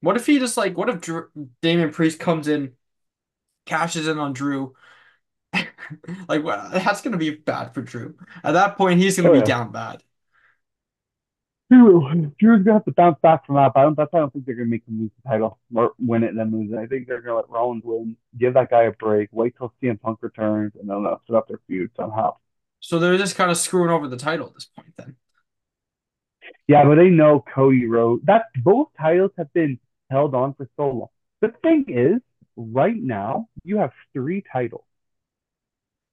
What 0.00 0.16
if 0.16 0.26
he 0.26 0.38
just 0.38 0.56
like? 0.56 0.76
What 0.76 0.88
if 0.90 1.00
Drew, 1.02 1.28
Damian 1.62 1.92
Priest 1.92 2.20
comes 2.20 2.48
in, 2.48 2.74
cashes 3.66 4.08
in 4.08 4.18
on 4.18 4.32
Drew? 4.32 4.74
Like, 6.28 6.44
what? 6.44 6.70
That's 6.72 7.00
gonna 7.02 7.16
be 7.16 7.30
bad 7.30 7.74
for 7.74 7.82
Drew. 7.82 8.16
At 8.44 8.52
that 8.52 8.76
point, 8.76 9.00
he's 9.00 9.16
gonna 9.16 9.30
Oh 9.30 9.32
be 9.32 9.42
yeah. 9.42 9.42
down 9.42 9.72
bad. 9.72 10.02
Drew, 11.70 12.32
Drew's 12.38 12.64
gonna 12.64 12.78
have 12.78 12.84
to 12.86 12.92
bounce 12.92 13.18
back 13.22 13.44
from 13.44 13.56
that, 13.56 13.72
but 13.74 13.80
I 13.80 13.82
don't, 13.82 13.96
that's 13.96 14.12
why 14.12 14.20
I 14.20 14.22
don't 14.22 14.32
think 14.32 14.46
they're 14.46 14.54
gonna 14.54 14.68
make 14.68 14.86
him 14.88 15.00
lose 15.00 15.10
the 15.22 15.28
title 15.28 15.58
or 15.74 15.92
win 15.98 16.24
it 16.24 16.28
and 16.30 16.38
then 16.38 16.50
lose 16.50 16.72
it. 16.72 16.78
I 16.78 16.86
think 16.86 17.06
they're 17.06 17.20
gonna 17.20 17.36
let 17.36 17.50
Rollins 17.50 17.82
win, 17.84 18.16
give 18.38 18.54
that 18.54 18.70
guy 18.70 18.84
a 18.84 18.92
break, 18.92 19.28
wait 19.32 19.54
till 19.56 19.72
CM 19.82 20.00
Punk 20.00 20.18
returns, 20.22 20.72
and 20.80 20.88
then 20.88 21.02
they'll 21.02 21.20
set 21.26 21.36
up 21.36 21.46
their 21.48 21.60
feud 21.66 21.90
somehow. 21.94 22.36
So 22.80 22.98
they're 22.98 23.18
just 23.18 23.36
kind 23.36 23.50
of 23.50 23.58
screwing 23.58 23.90
over 23.90 24.08
the 24.08 24.16
title 24.16 24.46
at 24.46 24.54
this 24.54 24.64
point. 24.64 24.94
Then 24.96 25.16
Yeah, 26.68 26.84
but 26.84 26.94
they 26.94 27.10
know 27.10 27.44
Cody 27.54 27.86
Rhodes. 27.86 28.24
That 28.24 28.46
both 28.56 28.88
titles 28.98 29.32
have 29.36 29.52
been 29.52 29.78
held 30.10 30.34
on 30.34 30.54
for 30.54 30.68
so 30.76 30.88
long. 30.88 31.08
The 31.42 31.52
thing 31.62 31.84
is, 31.88 32.20
right 32.56 32.96
now 32.96 33.48
you 33.62 33.78
have 33.78 33.92
three 34.14 34.42
titles: 34.50 34.84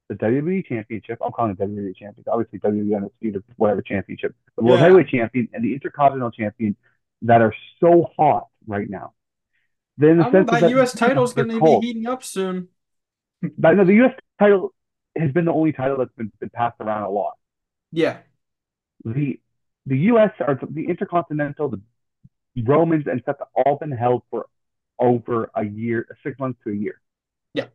the 0.09 0.15
WWE 0.15 0.65
Championship. 0.65 1.19
I'm 1.21 1.29
oh. 1.29 1.31
calling 1.31 1.51
it 1.51 1.59
WWE 1.59 1.95
Championship. 1.95 2.27
Obviously, 2.31 2.59
WWE 2.59 2.95
Undisputed, 2.95 3.43
whatever 3.57 3.81
championship. 3.81 4.35
The 4.55 4.63
World 4.63 4.79
yeah. 4.79 4.85
Heavyweight 4.85 5.09
Champion 5.09 5.49
and 5.53 5.63
the 5.63 5.73
Intercontinental 5.73 6.31
Champion 6.31 6.75
that 7.23 7.41
are 7.41 7.53
so 7.79 8.09
hot 8.17 8.47
right 8.67 8.89
now. 8.89 9.13
Then 9.97 10.17
the 10.17 10.31
sense 10.31 10.49
that 10.51 10.61
that 10.61 10.69
U.S. 10.71 10.93
title's 10.93 11.33
they're 11.33 11.45
gonna 11.45 11.79
be 11.79 11.87
heating 11.87 12.07
up 12.07 12.23
soon. 12.23 12.67
But 13.57 13.73
no, 13.73 13.85
the 13.85 13.93
U.S. 13.95 14.13
title 14.39 14.73
has 15.17 15.31
been 15.31 15.45
the 15.45 15.53
only 15.53 15.71
title 15.71 15.97
that's 15.97 16.13
been, 16.17 16.31
been 16.39 16.49
passed 16.49 16.75
around 16.79 17.03
a 17.03 17.09
lot. 17.09 17.33
Yeah, 17.91 18.17
The 19.03 19.39
the 19.85 19.97
U.S. 19.97 20.31
or 20.39 20.59
the 20.69 20.87
Intercontinental, 20.87 21.69
the 21.69 21.81
Romans 22.63 23.05
and 23.07 23.21
stuff 23.21 23.37
have 23.39 23.47
all 23.65 23.77
been 23.77 23.91
held 23.91 24.23
for 24.29 24.47
over 24.99 25.49
a 25.55 25.63
year, 25.63 26.07
six 26.23 26.37
months 26.39 26.59
to 26.63 26.71
a 26.71 26.75
year. 26.75 26.99
yeah. 27.53 27.65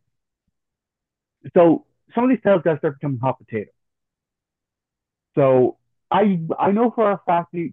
so 1.54 1.86
some 2.14 2.24
of 2.24 2.30
these 2.30 2.40
got 2.42 2.62
to 2.62 2.78
start 2.78 3.00
becoming 3.00 3.18
hot 3.18 3.38
potato. 3.38 3.70
So 5.34 5.78
I 6.10 6.40
I 6.58 6.72
know 6.72 6.90
for 6.90 7.10
a 7.10 7.20
fact 7.26 7.52
that 7.52 7.70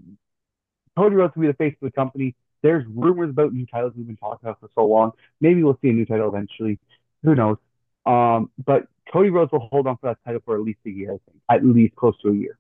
Cody 0.98 1.16
Rhodes 1.16 1.36
will 1.36 1.42
be 1.42 1.48
the 1.48 1.54
face 1.54 1.76
of 1.82 1.88
the 1.88 1.92
company. 1.92 2.36
There's 2.64 2.86
rumors 2.88 3.30
about 3.30 3.54
new 3.54 3.66
titles 3.66 3.94
we've 3.96 4.08
been 4.08 4.18
talking 4.18 4.40
about 4.48 4.60
for 4.60 4.70
so 4.74 4.86
long. 4.86 5.12
Maybe 5.40 5.64
we'll 5.64 5.78
see 5.82 5.90
a 5.90 5.94
new 5.94 6.06
title 6.06 6.28
eventually. 6.28 6.80
Who 7.24 7.36
knows? 7.36 7.58
Um, 8.06 8.52
but 8.64 8.88
Cody 9.12 9.30
Rhodes 9.30 9.52
will 9.52 9.68
hold 9.72 9.88
on 9.88 9.98
for 9.98 10.08
that 10.10 10.18
title 10.26 10.42
for 10.44 10.56
at 10.56 10.62
least 10.62 10.80
a 10.86 10.90
year, 10.90 11.14
I 11.14 11.20
think, 11.30 11.42
at 11.52 11.66
least 11.66 11.96
close 11.96 12.16
to 12.22 12.30
a 12.30 12.36
year. 12.36 12.58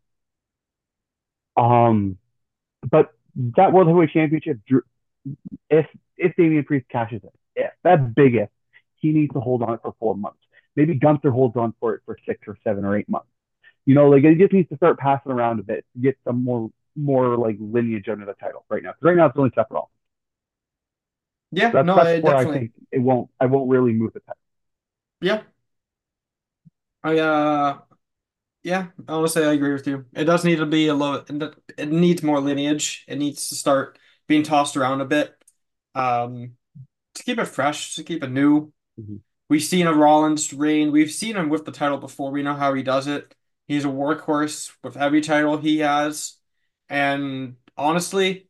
Um, 1.56 2.18
but 2.90 3.12
that 3.58 3.74
World 3.74 3.88
Heavyweight 3.88 4.12
Championship, 4.12 4.60
if 5.70 5.86
if 6.18 6.36
Damian 6.36 6.64
Priest 6.64 6.88
cashes 6.90 7.22
it, 7.24 7.34
if 7.56 7.72
that 7.84 8.14
big 8.16 8.36
if, 8.36 8.50
he 8.98 9.12
needs 9.12 9.34
to 9.34 9.40
hold 9.40 9.64
on 9.64 9.74
it 9.76 9.80
for 9.82 9.96
four 10.00 10.16
months. 10.16 10.40
Maybe 10.78 10.96
Gunther 10.96 11.32
holds 11.32 11.58
on 11.58 11.76
for 11.82 11.96
it 11.96 12.04
for 12.06 12.18
six 12.28 12.42
or 12.48 12.58
seven 12.66 12.86
or 12.86 12.98
eight 12.98 13.10
months. 13.10 13.30
You 13.86 13.96
know, 13.96 14.10
like 14.10 14.24
it 14.24 14.38
just 14.40 14.54
needs 14.54 14.70
to 14.70 14.78
start 14.78 15.00
passing 15.00 15.32
around 15.34 15.60
a 15.60 15.64
bit 15.64 15.86
to 15.96 16.02
get 16.02 16.18
some 16.26 16.44
more 16.44 16.72
more 16.96 17.38
like 17.38 17.58
lineage 17.60 18.10
under 18.10 18.26
the 18.26 18.36
title 18.36 18.66
right 18.70 18.84
now. 18.84 18.92
Because 18.92 19.04
right 19.04 19.18
now 19.18 19.28
it's 19.28 19.38
only 19.38 19.52
Seth 19.56 19.68
Rollins. 19.72 19.92
Yeah, 21.52 21.72
That's 21.72 21.90
no, 21.90 21.96
that's 21.96 22.12
I 22.22 22.22
where 22.22 22.36
I 22.36 22.46
think 22.46 22.72
it 22.92 23.00
won't 23.00 23.30
I 23.40 23.46
won't 23.46 23.70
really 23.70 23.94
move 23.94 24.14
the 24.14 24.20
title. 24.22 24.36
Yeah, 25.22 25.44
I 27.04 27.18
uh, 27.20 27.80
yeah. 28.64 28.90
Honestly, 29.08 29.46
I 29.46 29.54
agree 29.54 29.74
with 29.74 29.88
you. 29.88 30.06
It 30.16 30.26
does 30.26 30.46
need 30.46 30.58
to 30.58 30.66
be 30.66 30.88
a 30.88 30.96
little. 30.96 31.26
It 31.78 31.90
needs 31.90 32.24
more 32.24 32.42
lineage. 32.42 33.06
It 33.08 33.18
needs 33.18 33.50
to 33.50 33.56
start 33.56 34.00
being 34.28 34.44
tossed 34.44 34.78
around 34.78 35.02
a 35.02 35.06
bit. 35.06 35.36
Um, 35.96 36.58
to 37.16 37.24
keep 37.24 37.40
it 37.40 37.46
fresh, 37.48 37.96
to 37.96 38.04
keep 38.04 38.24
it 38.24 38.32
new. 38.32 38.74
Mhm. 38.98 39.22
We've 39.50 39.64
seen 39.64 39.88
a 39.88 39.94
Rollins 39.94 40.54
reign. 40.54 40.92
We've 40.92 41.12
seen 41.12 41.36
him 41.38 41.50
with 41.50 41.66
the 41.66 41.72
title 41.72 41.98
before. 41.98 42.32
We 42.32 42.44
know 42.44 42.56
how 42.56 42.74
he 42.74 42.84
does 42.84 43.08
it. 43.08 43.34
He's 43.68 43.86
a 43.86 43.90
workhorse 43.90 44.74
with 44.84 44.98
every 44.98 45.22
title 45.22 45.58
he 45.58 45.80
has. 45.80 46.38
And 46.90 47.56
honestly, 47.78 48.50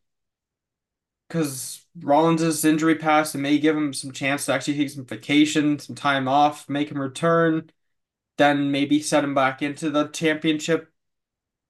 because 1.27 1.86
Rollins' 1.99 2.63
injury 2.65 2.95
past, 2.95 3.36
it 3.36 3.39
may 3.39 3.57
give 3.57 3.75
him 3.75 3.93
some 3.93 4.12
chance 4.12 4.45
to 4.45 4.53
actually 4.53 4.77
take 4.77 4.89
some 4.89 5.05
vacation, 5.05 5.79
some 5.79 5.95
time 5.95 6.27
off, 6.27 6.69
make 6.69 6.89
him 6.91 6.99
return, 6.99 7.69
then 8.38 8.71
maybe 8.71 9.01
set 9.01 9.23
him 9.23 9.36
back 9.36 9.62
into 9.62 9.89
the 9.91 10.07
championship 10.10 10.91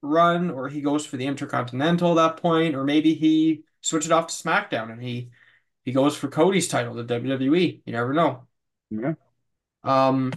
run, 0.01 0.51
or 0.51 0.69
he 0.69 0.81
goes 0.81 1.05
for 1.05 1.17
the 1.17 1.27
Intercontinental 1.27 2.19
at 2.19 2.35
that 2.35 2.41
point, 2.41 2.75
or 2.75 2.83
maybe 2.85 3.13
he 3.15 3.65
switches 3.81 4.11
off 4.11 4.27
to 4.27 4.33
SmackDown 4.35 4.91
and 4.91 5.01
he 5.03 5.31
he 5.85 5.93
goes 5.93 6.17
for 6.17 6.29
Cody's 6.29 6.67
title, 6.69 6.95
the 6.95 7.03
WWE. 7.05 7.83
You 7.85 7.93
never 7.93 8.13
know. 8.13 8.46
Yeah. 8.89 9.13
Um, 9.83 10.33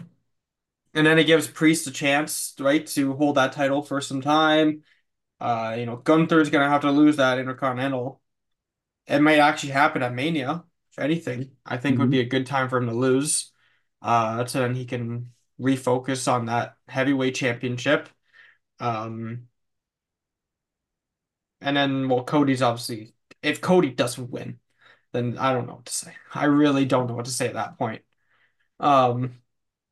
and 0.94 1.06
then 1.06 1.18
it 1.18 1.24
gives 1.24 1.46
Priest 1.48 1.86
a 1.86 1.90
chance, 1.92 2.54
right, 2.58 2.86
to 2.88 3.14
hold 3.14 3.36
that 3.36 3.52
title 3.52 3.82
for 3.82 4.00
some 4.00 4.20
time. 4.20 4.82
Uh, 5.40 5.76
you 5.78 5.86
know, 5.86 5.96
Gunther's 5.98 6.50
gonna 6.50 6.68
have 6.70 6.82
to 6.82 6.90
lose 6.90 7.16
that 7.16 7.38
Intercontinental. 7.38 8.22
It 9.06 9.20
might 9.20 9.38
actually 9.40 9.72
happen 9.72 10.02
at 10.02 10.14
Mania, 10.14 10.64
if 10.92 10.98
anything. 11.00 11.52
I 11.66 11.78
think 11.78 11.98
would 11.98 12.04
Mm-hmm. 12.04 12.10
be 12.10 12.20
a 12.20 12.24
good 12.26 12.46
time 12.46 12.68
for 12.70 12.78
him 12.78 12.88
to 12.88 12.94
lose. 12.94 13.52
Uh, 14.02 14.46
so 14.46 14.60
then 14.60 14.74
he 14.74 14.86
can 14.86 15.32
refocus 15.60 16.32
on 16.32 16.46
that 16.46 16.76
heavyweight 16.88 17.36
championship. 17.36 18.08
Um, 18.80 19.48
and 21.60 21.76
then 21.76 22.08
well, 22.08 22.24
Cody's 22.24 22.62
obviously 22.62 23.14
if 23.42 23.60
Cody 23.60 23.90
doesn't 23.90 24.30
win, 24.30 24.58
then 25.12 25.38
I 25.38 25.52
don't 25.52 25.66
know 25.66 25.76
what 25.76 25.86
to 25.86 25.92
say. 25.92 26.14
I 26.34 26.44
really 26.46 26.84
don't 26.86 27.06
know 27.08 27.14
what 27.14 27.26
to 27.26 27.30
say 27.30 27.48
at 27.48 27.54
that 27.54 27.78
point. 27.78 28.02
Um, 28.80 29.40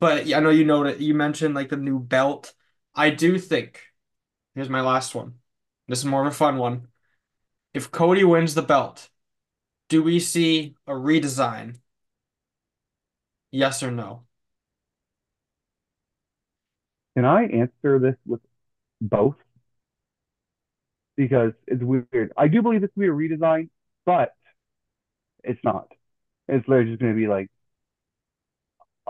but 0.01 0.33
I 0.33 0.41
know 0.41 0.51
you 0.51 0.65
know 0.65 0.85
that 0.85 1.01
you 1.01 1.15
mentioned 1.15 1.55
like 1.55 1.69
the 1.69 1.77
new 1.77 1.99
belt. 2.01 2.55
I 2.95 3.11
do 3.11 3.39
think. 3.39 3.83
Here's 4.55 4.69
my 4.69 4.81
last 4.81 5.15
one. 5.15 5.35
This 5.87 6.01
is 6.01 6.05
more 6.05 6.23
of 6.23 6.33
a 6.33 6.37
fun 6.37 6.59
one. 6.59 6.89
If 7.75 7.91
Cody 7.91 8.25
wins 8.25 8.55
the 8.55 8.63
belt, 8.63 9.11
do 9.89 10.03
we 10.03 10.21
see 10.21 10.75
a 10.87 10.93
redesign? 10.93 11.77
Yes 13.51 13.83
or 13.83 13.91
no? 13.91 14.25
Can 17.17 17.25
I 17.25 17.45
answer 17.47 17.99
this 17.99 18.17
with 18.27 18.41
both? 19.01 19.37
Because 21.17 21.53
it's 21.67 21.83
weird. 21.83 22.33
I 22.37 22.49
do 22.49 22.63
believe 22.63 22.81
this 22.81 22.91
will 22.95 23.03
be 23.03 23.09
a 23.09 23.37
redesign, 23.37 23.71
but 24.07 24.35
it's 25.43 25.61
not. 25.65 25.89
It's 26.49 26.67
literally 26.69 26.91
just 26.91 27.01
going 27.01 27.13
to 27.13 27.19
be 27.19 27.27
like 27.27 27.51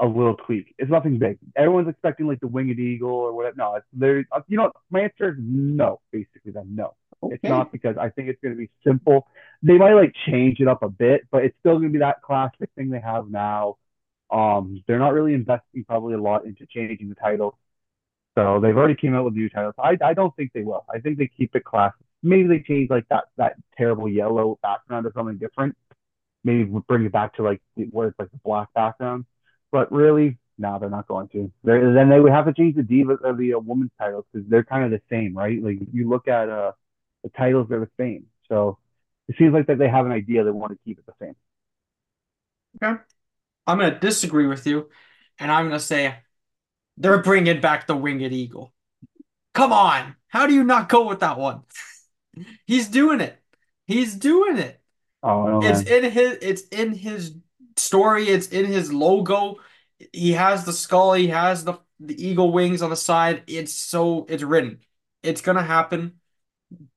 a 0.01 0.07
little 0.07 0.37
tweak. 0.37 0.75
It's 0.79 0.91
nothing 0.91 1.19
big. 1.19 1.39
Everyone's 1.57 1.89
expecting 1.89 2.27
like 2.27 2.41
the 2.41 2.47
winged 2.47 2.79
eagle 2.79 3.11
or 3.11 3.33
whatever. 3.33 3.57
No, 3.57 3.75
it's 3.77 3.87
there. 3.93 4.19
You 4.47 4.57
know, 4.57 4.73
my 4.91 5.01
answer 5.01 5.31
is 5.31 5.37
no. 5.39 6.01
Basically, 6.13 6.53
then 6.53 6.75
no. 6.75 6.95
It's 7.23 7.43
not 7.43 7.73
because 7.73 7.97
I 7.99 8.11
think 8.11 8.29
it's 8.29 8.41
going 8.41 8.55
to 8.55 8.59
be 8.59 8.71
simple. 8.87 9.27
They 9.63 9.77
might 9.77 9.95
like 9.95 10.13
change 10.27 10.61
it 10.61 10.69
up 10.69 10.83
a 10.83 10.89
bit, 10.89 11.23
but 11.31 11.45
it's 11.45 11.57
still 11.61 11.75
going 11.75 11.89
to 11.89 11.93
be 11.93 11.99
that 11.99 12.23
classic 12.23 12.71
thing 12.77 12.91
they 12.91 13.01
have 13.01 13.29
now. 13.29 13.77
Um, 14.31 14.83
they're 14.87 14.99
not 14.99 15.15
really 15.15 15.35
investing 15.35 15.85
probably 15.85 16.15
a 16.15 16.21
lot 16.21 16.45
into 16.45 16.67
changing 16.67 17.09
the 17.09 17.15
title. 17.15 17.59
So 18.37 18.61
they've 18.61 18.77
already 18.77 18.95
came 18.95 19.15
out 19.15 19.25
with 19.25 19.35
new 19.35 19.49
titles. 19.49 19.75
I 19.79 19.99
I 20.03 20.15
don't 20.15 20.35
think 20.37 20.53
they 20.53 20.63
will. 20.63 20.85
I 20.93 21.01
think 21.01 21.19
they 21.19 21.27
keep 21.27 21.57
it 21.57 21.65
classic. 21.65 22.01
Maybe 22.23 22.47
they 22.49 22.61
change 22.61 22.89
like 22.91 23.09
that 23.09 23.25
that 23.37 23.57
terrible 23.77 24.09
yellow 24.09 24.59
background 24.63 25.07
or 25.07 25.13
something 25.15 25.39
different. 25.39 25.77
Maybe 26.45 26.65
bring 26.87 27.05
it 27.05 27.13
back 27.13 27.35
to 27.35 27.43
like 27.43 27.61
where 27.91 28.09
it's 28.09 28.19
like 28.19 28.31
the 28.31 28.39
black 28.45 28.73
background. 28.75 29.25
But 29.73 29.93
really, 29.93 30.39
no, 30.59 30.79
they're 30.79 30.91
not 30.91 31.09
going 31.09 31.29
to. 31.31 31.53
They're, 31.65 31.93
then 31.95 32.09
they 32.09 32.21
would 32.21 32.33
have 32.33 32.47
to 32.47 32.53
change 32.55 32.77
the 32.77 32.83
diva 32.83 33.15
or 33.23 33.35
the 33.35 33.55
uh, 33.55 33.59
women's 33.59 33.91
titles 33.99 34.25
because 34.33 34.49
they're 34.49 34.65
kind 34.65 34.85
of 34.85 34.91
the 34.91 35.03
same, 35.11 35.37
right? 35.37 35.63
Like 35.63 35.79
you 35.93 36.09
look 36.09 36.29
at 36.29 36.49
uh 36.49 36.73
the 37.25 37.31
titles, 37.31 37.69
they're 37.69 37.81
the 37.81 37.91
same. 37.99 38.27
So 38.49 38.79
it 39.29 39.37
seems 39.39 39.53
like 39.53 39.67
that 39.67 39.79
they 39.79 39.89
have 39.89 40.07
an 40.07 40.13
idea 40.13 40.45
they 40.45 40.51
want 40.51 40.73
to 40.73 40.79
keep 40.85 40.99
it 40.99 41.07
the 41.07 41.15
same. 41.21 41.35
Okay. 42.83 43.01
I'm 43.67 43.79
gonna 43.79 43.99
disagree 44.01 44.47
with 44.47 44.67
you, 44.67 44.91
and 45.39 45.53
I'm 45.53 45.67
gonna 45.67 45.81
say 45.81 46.17
they're 46.99 47.23
bringing 47.23 47.61
back 47.61 47.87
the 47.87 47.97
winged 47.97 48.33
eagle. 48.33 48.75
Come 49.55 49.73
on, 49.73 50.17
how 50.29 50.47
do 50.47 50.55
you 50.55 50.65
not 50.65 50.89
go 50.91 51.09
with 51.09 51.21
that 51.21 51.39
one? 51.39 51.63
He's 52.67 52.89
doing 52.89 53.21
it. 53.21 53.39
He's 53.87 54.15
doing 54.17 54.59
it. 54.59 54.81
Oh 55.23 55.45
no, 55.49 55.63
It's 55.63 55.83
man. 55.83 55.85
in 55.85 56.05
his. 56.11 56.39
It's 56.43 56.63
in 56.71 56.95
his 56.95 57.35
story. 57.79 58.29
It's 58.29 58.49
in 58.49 58.67
his 58.67 58.93
logo. 58.93 59.57
He 60.13 60.33
has 60.33 60.65
the 60.65 60.73
skull. 60.73 61.15
He 61.15 61.29
has 61.29 61.65
the 61.65 61.75
the 62.01 62.23
eagle 62.25 62.53
wings 62.53 62.83
on 62.83 62.91
the 62.91 62.97
side. 62.97 63.43
It's 63.47 63.75
so. 63.75 64.27
It's 64.29 64.43
written. 64.43 64.81
It's 65.23 65.41
gonna 65.41 65.63
happen. 65.63 66.21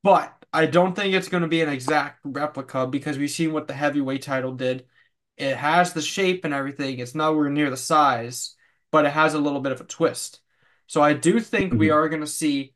But 0.04 0.34
I 0.54 0.66
don't 0.66 0.96
think 0.96 1.14
it's 1.14 1.30
to 1.30 1.48
be 1.48 1.62
an 1.62 1.70
exact 1.70 2.20
replica 2.24 2.88
because 2.88 3.18
we've 3.18 3.30
seen 3.30 3.54
what 3.54 3.68
the 3.68 3.74
heavyweight 3.74 4.22
title 4.22 4.54
did. 4.54 4.86
It 5.38 5.56
has 5.56 5.94
the 5.94 6.02
shape 6.02 6.46
and 6.46 6.54
everything. 6.54 7.00
It's 7.00 7.16
nowhere 7.16 7.50
near 7.50 7.70
the 7.70 7.78
size, 7.78 8.56
but 8.92 9.06
it 9.06 9.12
has 9.14 9.34
a 9.34 9.40
little 9.40 9.62
bit 9.62 9.72
of 9.72 9.82
a 9.82 9.86
twist. 9.86 10.40
So 10.88 11.02
I 11.02 11.14
do 11.14 11.40
think 11.40 11.74
we 11.74 11.88
Mhm. 11.88 11.96
are 11.96 12.10
to 12.22 12.28
see 12.28 12.76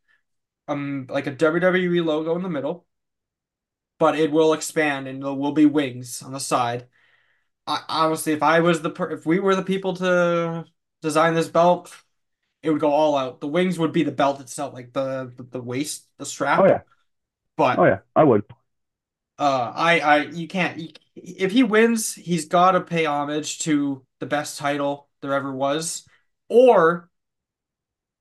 um 0.67 1.07
like 1.09 1.27
a 1.27 1.31
WWE 1.35 2.01
logo 2.01 2.35
in 2.35 2.43
the 2.43 2.49
middle, 2.49 2.87
but 3.99 4.17
it 4.17 4.31
will 4.31 4.53
expand 4.53 5.07
and 5.07 5.23
there 5.23 5.33
will 5.33 5.51
be 5.53 5.65
wings 5.65 6.21
on 6.21 6.33
the 6.33 6.39
side. 6.39 6.87
I, 7.67 7.83
honestly, 7.89 8.33
if 8.33 8.43
I 8.43 8.59
was 8.59 8.81
the 8.81 8.89
per 8.91 9.11
if 9.11 9.25
we 9.25 9.39
were 9.39 9.55
the 9.55 9.63
people 9.63 9.95
to 9.97 10.65
design 11.01 11.33
this 11.33 11.47
belt, 11.49 11.95
it 12.63 12.71
would 12.71 12.81
go 12.81 12.91
all 12.91 13.17
out. 13.17 13.41
The 13.41 13.47
wings 13.47 13.79
would 13.79 13.93
be 13.93 14.03
the 14.03 14.11
belt 14.11 14.41
itself, 14.41 14.73
like 14.73 14.93
the 14.93 15.33
the, 15.35 15.43
the 15.43 15.61
waist, 15.61 16.07
the 16.17 16.25
strap. 16.25 16.63
Oh 16.63 16.65
strap. 16.67 16.85
But 17.57 17.77
Oh 17.77 17.85
yeah. 17.85 17.99
I 18.15 18.23
would. 18.23 18.43
Uh, 19.37 19.71
I, 19.75 19.99
I, 19.99 20.17
you 20.23 20.47
can't. 20.47 20.79
You, 20.79 20.89
if 21.15 21.51
he 21.51 21.63
wins, 21.63 22.13
he's 22.15 22.45
got 22.45 22.71
to 22.71 22.81
pay 22.81 23.05
homage 23.05 23.59
to 23.59 24.05
the 24.19 24.25
best 24.25 24.57
title 24.57 25.09
there 25.21 25.33
ever 25.33 25.51
was, 25.53 26.07
or 26.47 27.09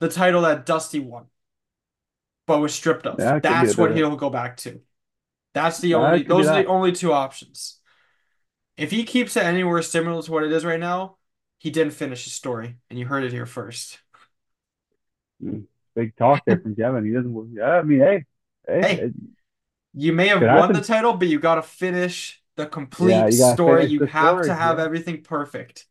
the 0.01 0.09
title 0.09 0.43
that 0.43 0.67
Dusty 0.67 1.01
won, 1.01 1.27
but 2.47 2.61
was 2.61 2.75
stripped 2.75 3.07
of. 3.07 3.19
Yeah, 3.19 3.37
it 3.37 3.45
could 3.45 3.61
be 3.61 3.69
a 3.69 3.73
That's 3.73 3.77
what 3.77 3.93
he'll 3.93 4.17
go 4.17 4.31
back 4.31 4.57
to. 4.59 4.81
That's 5.55 5.81
the 5.81 5.95
Yeah, 5.95 5.97
only. 5.97 6.25
Those 6.25 6.51
are 6.51 6.55
the 6.55 6.67
only 6.67 6.93
two 6.93 7.13
options. 7.13 7.81
If 8.77 8.91
he 8.91 9.05
keeps 9.05 9.37
it 9.37 9.45
anywhere 9.45 9.83
similar 9.83 10.23
to 10.23 10.33
what 10.33 10.45
it 10.45 10.53
is 10.53 10.65
right 10.65 10.81
now, 10.81 11.17
he 11.59 11.71
didn't 11.71 11.93
finish 11.93 12.25
his 12.25 12.33
story, 12.33 12.77
and 12.91 12.99
you 12.99 13.07
heard 13.07 13.25
it 13.25 13.33
here 13.33 13.47
first. 13.47 13.99
Big 15.95 16.17
talk 16.17 16.43
there 16.45 16.59
from 16.59 16.75
Kevin. 16.75 17.05
He 17.05 17.13
doesn't. 17.13 17.53
Yeah, 17.53 17.65
I 17.79 17.83
mean, 17.83 18.01
hey, 18.01 18.25
hey, 18.67 18.83
Hey, 18.83 19.11
you 19.95 20.13
may 20.13 20.29
have 20.29 20.51
won 20.51 20.73
the 20.73 20.81
title, 20.81 21.15
but 21.15 21.29
you 21.29 21.39
got 21.39 21.57
to 21.57 21.63
finish 21.63 22.43
the 22.57 22.67
Yeah, 22.99 23.27
complete 23.27 23.29
you 23.29 23.43
story. 23.53 23.87
You 23.87 24.03
have 24.03 24.43
to 24.43 24.55
have 24.55 24.79
Yeah. 24.79 24.85
everything 24.85 25.23
perfect. 25.23 25.87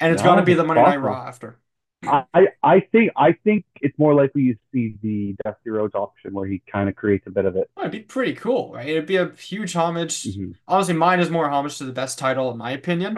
And 0.00 0.12
it's 0.12 0.22
gonna 0.22 0.42
be 0.42 0.54
the 0.54 0.64
Monday 0.64 0.84
Night. 0.84 1.02
Raw 1.02 1.26
after. 1.26 1.58
I, 2.06 2.46
I 2.62 2.80
think 2.92 3.12
I 3.16 3.32
think 3.32 3.64
it's 3.80 3.98
more 3.98 4.14
likely 4.14 4.42
you 4.42 4.56
see 4.72 4.96
the 5.02 5.36
Dusty 5.44 5.70
Rhodes 5.70 5.94
option 5.94 6.34
where 6.34 6.46
he 6.46 6.62
kind 6.70 6.88
of 6.88 6.96
creates 6.96 7.26
a 7.26 7.30
bit 7.30 7.44
of 7.44 7.56
it. 7.56 7.70
Oh, 7.76 7.82
it'd 7.82 7.92
be 7.92 8.00
pretty 8.02 8.34
cool, 8.34 8.72
right? 8.72 8.88
It'd 8.88 9.06
be 9.06 9.16
a 9.16 9.30
huge 9.34 9.74
homage. 9.74 10.38
hmm 10.38 10.52
Honestly, 10.66 10.94
mine 10.94 11.20
is 11.20 11.30
more 11.30 11.48
homage 11.50 11.78
to 11.78 11.84
the 11.84 11.92
best 11.92 12.18
title, 12.18 12.50
in 12.50 12.56
my 12.58 12.70
opinion. 12.72 13.16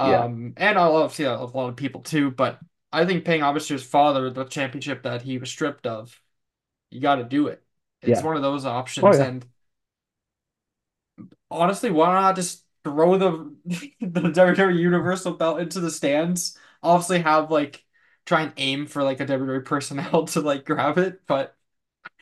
Yeah, 0.00 0.28
Um, 0.28 0.54
and 0.56 0.78
I 0.78 0.86
love 0.86 1.14
see 1.14 1.24
a 1.24 1.36
lot 1.38 1.68
of 1.70 1.76
people 1.76 2.02
too, 2.02 2.30
but 2.32 2.60
I 2.92 3.06
think 3.06 3.24
paying 3.24 3.42
homage 3.42 3.68
to 3.68 3.74
his 3.74 3.84
father, 3.84 4.30
the 4.30 4.44
championship 4.44 5.02
that 5.04 5.22
he 5.22 5.38
was 5.38 5.50
stripped 5.50 5.86
of, 5.86 6.20
you 6.90 7.00
got 7.00 7.16
to 7.16 7.24
do 7.24 7.48
it. 7.48 7.64
It's 8.02 8.22
yeah. 8.22 8.24
one 8.24 8.36
of 8.36 8.42
those 8.42 8.66
Oh 9.02 9.14
options, 9.14 9.18
yeah, 9.18 9.28
and 9.28 9.46
honestly, 11.50 11.90
why 11.90 12.12
not 12.12 12.36
just 12.36 12.64
throw 12.84 13.18
the 13.18 13.54
the 14.00 14.30
WWE 14.32 14.82
Universal 14.82 15.34
belt 15.34 15.60
into 15.60 15.80
the 15.80 15.90
stands? 15.90 16.56
Obviously, 16.82 17.20
have 17.20 17.50
like 17.50 17.84
try 18.28 18.42
and 18.42 18.52
aim 18.56 18.86
for 18.86 19.02
like 19.02 19.20
a 19.20 19.26
WWE 19.26 19.60
personnel 19.62 20.26
to 20.28 20.40
like 20.40 20.64
grab 20.64 20.98
it, 20.98 21.26
but 21.26 21.56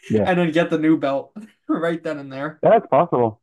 yeah. 0.08 0.26
and 0.26 0.38
then 0.38 0.52
get 0.52 0.70
the 0.70 0.78
new 0.78 0.98
belt 0.98 1.36
right 1.68 2.02
then 2.02 2.18
and 2.18 2.32
there. 2.32 2.62
That's 2.62 2.86
possible. 2.88 3.40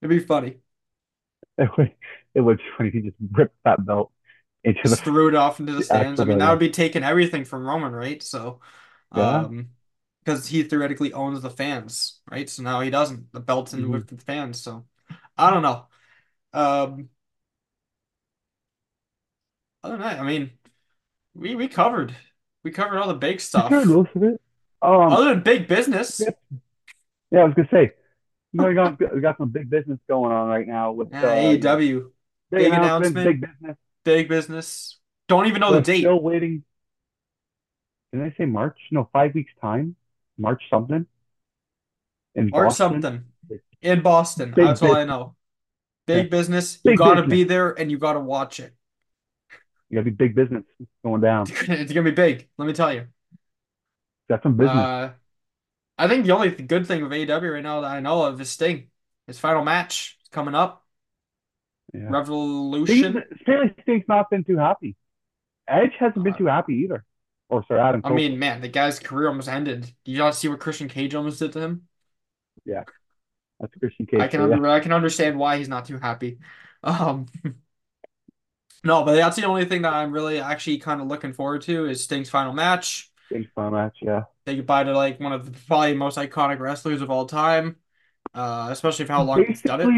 It'd 0.00 0.10
be 0.10 0.24
funny. 0.24 0.60
It 1.58 1.70
would, 1.76 1.92
it 2.34 2.40
would 2.40 2.58
be 2.58 2.64
funny 2.76 2.88
if 2.90 2.94
he 2.94 3.00
just 3.02 3.16
ripped 3.32 3.56
that 3.64 3.84
belt 3.86 4.12
into 4.64 4.88
the, 4.88 4.98
Just 4.98 5.04
threw 5.04 5.28
it 5.28 5.34
off 5.34 5.58
into 5.58 5.72
the 5.74 5.82
the 5.82 5.82
stands. 5.82 6.20
I 6.20 6.24
mean, 6.24 6.38
that 6.38 6.50
would 6.50 6.58
be 6.60 6.70
taking 6.70 7.02
everything 7.02 7.44
from 7.44 7.66
Roman, 7.66 7.92
right? 7.92 8.22
So, 8.22 8.60
yeah. 9.14 9.46
um, 9.46 9.70
because 10.24 10.48
he 10.48 10.62
theoretically 10.62 11.12
owns 11.12 11.40
the 11.42 11.50
fans, 11.50 12.20
right? 12.30 12.48
So 12.48 12.62
now 12.62 12.80
he 12.80 12.90
doesn't. 12.90 13.32
The 13.32 13.40
belt's 13.40 13.74
in 13.74 13.88
hmm 13.88 13.90
with 13.90 14.08
the 14.08 14.16
fans. 14.18 14.60
So 14.62 14.86
I 15.36 15.50
don't 15.52 15.62
know. 15.62 15.86
Um, 16.54 17.10
other 19.82 19.96
than 19.96 20.02
that, 20.06 20.20
I 20.20 20.24
mean, 20.24 20.50
we 21.36 21.54
we 21.54 21.68
covered 21.68 22.14
we 22.64 22.70
covered 22.70 22.98
all 22.98 23.08
the 23.08 23.14
big 23.14 23.40
We 23.54 23.62
covered 23.62 23.84
stuff. 23.84 23.84
most 23.88 24.10
of 24.14 24.22
it. 24.22 24.40
Um, 24.82 25.12
Other 25.12 25.34
than 25.34 25.42
big 25.42 25.68
business, 25.68 26.20
yeah, 26.20 26.30
yeah, 27.30 27.40
I 27.40 27.44
was 27.44 27.54
gonna 27.54 27.68
say, 27.70 27.92
we 28.52 28.74
got 28.74 28.98
we 29.14 29.20
got 29.20 29.38
some 29.38 29.50
big 29.50 29.70
business 29.70 29.98
going 30.08 30.32
on 30.32 30.48
right 30.48 30.66
now 30.66 30.92
with 30.92 31.08
yeah, 31.10 31.22
uh, 31.24 31.34
AEW, 31.34 32.10
big 32.50 32.70
big 32.70 32.72
announcement, 32.72 33.14
big 33.24 33.40
business. 33.40 33.76
big 34.04 34.28
business. 34.28 34.98
Don't 35.28 35.46
even 35.46 35.60
know 35.60 35.72
the 35.72 35.78
We're 35.78 35.82
date. 35.82 36.00
still 36.00 36.20
waiting. 36.20 36.64
Did 38.12 38.22
I 38.22 38.34
say 38.36 38.46
March? 38.46 38.78
No, 38.90 39.08
five 39.12 39.34
weeks 39.34 39.52
time. 39.60 39.96
March 40.38 40.62
something 40.70 41.06
in 42.34 42.50
March 42.50 42.76
Boston. 42.76 42.76
something 42.76 43.24
in 43.82 44.02
Boston. 44.02 44.52
Big 44.54 44.64
That's 44.64 44.82
all 44.82 44.92
I 44.92 45.04
business. 45.04 45.06
know. 45.06 45.36
Yeah, 46.12 46.22
Big 46.22 46.30
business. 46.30 46.80
You 46.84 46.92
big 46.92 46.98
gotta 46.98 47.22
business. 47.22 47.30
be 47.38 47.44
there 47.44 47.72
and 47.78 47.90
you 47.90 47.98
gotta 47.98 48.20
watch 48.20 48.60
it. 48.60 48.74
You 49.88 49.96
gotta 49.96 50.04
be 50.04 50.10
big 50.10 50.34
business 50.34 50.64
going 51.04 51.20
down. 51.20 51.46
It's 51.68 51.92
gonna 51.92 52.02
be 52.10 52.10
big. 52.10 52.48
Let 52.58 52.66
me 52.66 52.72
tell 52.72 52.92
you. 52.92 53.06
Got 54.28 54.42
some 54.42 54.56
business. 54.56 54.74
Uh, 54.74 55.10
I 55.98 56.08
think 56.08 56.26
the 56.26 56.32
only 56.32 56.50
th- 56.50 56.68
good 56.68 56.86
thing 56.86 57.02
of 57.02 57.12
AEW 57.12 57.50
right 57.54 57.62
now 57.62 57.80
that 57.80 57.90
I 57.90 58.00
know 58.00 58.24
of 58.24 58.40
is 58.40 58.50
Sting. 58.50 58.90
His 59.26 59.38
final 59.38 59.64
match 59.64 60.18
is 60.22 60.28
coming 60.28 60.54
up. 60.54 60.84
Yeah. 61.94 62.08
Revolution. 62.10 63.22
apparently 63.40 63.82
Sting's 63.82 64.04
not 64.08 64.30
been 64.30 64.44
too 64.44 64.58
happy. 64.58 64.96
Edge 65.68 65.92
hasn't 65.98 66.24
been 66.24 66.34
Uh, 66.34 66.38
too 66.38 66.46
happy 66.46 66.74
either. 66.84 67.04
Or 67.48 67.64
sorry, 67.66 67.80
Adam 67.80 68.02
I 68.04 68.10
mean, 68.10 68.38
man, 68.38 68.60
the 68.60 68.68
guy's 68.68 68.98
career 68.98 69.28
almost 69.28 69.48
ended. 69.48 69.82
Did 69.82 70.12
you 70.12 70.18
not 70.18 70.34
see 70.34 70.48
what 70.48 70.60
Christian 70.60 70.88
Cage 70.88 71.14
almost 71.14 71.38
did 71.38 71.52
to 71.52 71.60
him? 71.60 71.88
Yeah, 72.64 72.84
that's 73.60 73.74
Christian 73.76 74.06
I 74.18 74.28
Cage 74.28 74.30
can 74.30 74.40
for 74.40 74.48
you. 74.56 74.66
I 74.70 74.80
can 74.80 74.92
understand 74.92 75.38
why 75.38 75.58
he's 75.58 75.68
not 75.68 75.86
too 75.86 75.98
happy. 75.98 76.38
Um, 76.82 77.26
no, 78.84 79.04
but 79.04 79.14
that's 79.16 79.36
the 79.36 79.44
only 79.44 79.64
thing 79.64 79.82
that 79.82 79.92
I'm 79.92 80.12
really 80.12 80.38
actually 80.40 80.78
kind 80.78 81.00
of 81.00 81.08
looking 81.08 81.32
forward 81.32 81.62
to 81.62 81.86
is 81.86 82.04
Sting's 82.04 82.30
final 82.30 82.52
match. 82.52 83.10
Sting's 83.26 83.48
final 83.54 83.70
match. 83.72 83.98
Yeah. 84.02 84.24
Say 84.46 84.56
goodbye 84.56 84.84
to 84.84 84.92
like 84.96 85.18
one 85.18 85.32
of 85.32 85.44
the 85.46 85.58
probably 85.66 85.94
most 85.94 86.16
iconic 86.18 86.60
wrestlers 86.60 87.02
of 87.02 87.10
all 87.10 87.26
time. 87.26 87.76
Uh, 88.34 88.68
especially 88.70 89.06
for 89.06 89.12
how 89.14 89.24
long 89.24 89.44
he's 89.46 89.62
done 89.62 89.80
it. 89.80 89.96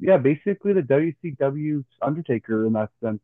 Yeah, 0.00 0.18
basically 0.18 0.72
the 0.74 0.82
WCW 0.82 1.84
Undertaker 2.02 2.66
in 2.66 2.74
that 2.74 2.90
sense. 3.02 3.20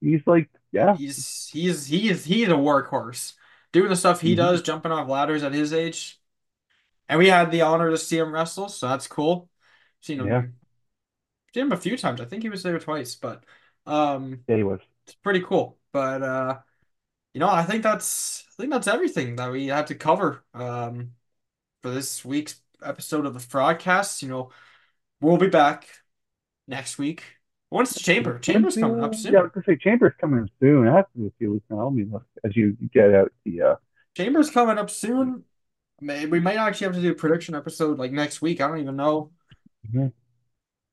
He's 0.00 0.22
like, 0.26 0.50
yeah, 0.72 0.98
He's 0.98 1.48
he's 1.52 1.86
he 1.86 2.08
is 2.08 2.24
he's 2.24 2.48
a 2.48 2.52
workhorse. 2.52 3.34
Doing 3.72 3.88
the 3.90 3.96
stuff 3.96 4.20
he 4.22 4.34
hmm 4.34 4.34
does, 4.34 4.62
jumping 4.62 4.90
off 4.92 5.08
ladders 5.08 5.42
at 5.42 5.52
his 5.52 5.72
age. 5.72 6.20
And 7.08 7.18
we 7.18 7.28
had 7.28 7.50
the 7.50 7.62
honor 7.62 7.90
to 7.90 7.98
see 7.98 8.18
him 8.18 8.32
wrestle, 8.34 8.68
so 8.70 8.88
that's 8.88 9.08
cool. 9.08 9.50
Seen 10.02 10.20
him, 10.20 10.30
yeah, 10.30 10.46
seen 11.54 11.64
him 11.64 11.72
a 11.72 11.76
few 11.76 11.96
times. 11.96 12.20
I 12.20 12.24
think 12.24 12.42
he 12.42 12.48
was 12.48 12.62
there 12.62 12.78
twice, 12.78 13.14
but 13.14 13.44
um 13.88 14.44
yeah, 14.48 14.56
he 14.56 14.62
was. 14.62 14.80
it's 15.06 15.16
pretty 15.16 15.42
cool. 15.42 15.78
But 15.92 16.22
uh 16.22 16.60
you 17.34 17.40
know, 17.40 17.48
I 17.50 17.64
think 17.64 17.82
that's 17.84 18.44
I 18.58 18.62
think 18.62 18.72
that's 18.72 18.88
everything 18.88 19.36
that 19.36 19.52
we 19.52 19.68
had 19.68 19.88
to 19.88 19.94
cover 19.96 20.44
um 20.54 21.12
for 21.82 21.90
this 21.90 22.24
week's 22.24 22.60
episode 22.82 23.26
of 23.26 23.34
the 23.34 23.40
Frogcast. 23.40 24.22
You 24.22 24.28
know, 24.28 24.52
we'll 25.20 25.38
be 25.38 25.48
back 25.48 25.88
next 26.68 26.98
week. 26.98 27.24
When's 27.70 27.94
the 27.94 28.00
Chamber? 28.00 28.38
Chamber's 28.38 28.76
coming 28.76 29.02
up 29.02 29.14
soon. 29.14 29.34
yeah, 29.34 29.38
I 29.40 29.42
was 29.42 29.52
gonna 29.52 29.64
say 29.64 29.76
Chamber's 29.76 30.14
coming 30.20 30.48
soon. 30.60 30.86
It 30.86 30.92
has 30.92 31.04
to 31.14 31.18
be 31.20 31.26
a 31.26 31.32
few 31.38 31.52
weeks 31.52 31.66
now. 31.70 31.84
Let 31.84 31.94
me 31.94 32.04
look 32.10 32.26
as 32.44 32.56
you 32.56 32.76
get 32.92 33.14
out 33.14 33.32
the 33.44 33.62
uh 33.62 33.74
Chamber's 34.16 34.50
coming 34.50 34.78
up 34.78 34.90
soon. 34.90 35.44
We 36.00 36.40
might 36.40 36.56
actually 36.56 36.86
have 36.86 36.94
to 36.96 37.02
do 37.02 37.12
a 37.12 37.14
prediction 37.14 37.54
episode 37.54 37.98
like 37.98 38.12
next 38.12 38.40
week. 38.42 38.60
I 38.60 38.68
don't 38.68 38.80
even 38.80 38.96
know. 38.96 39.32
mhm, 39.82 40.12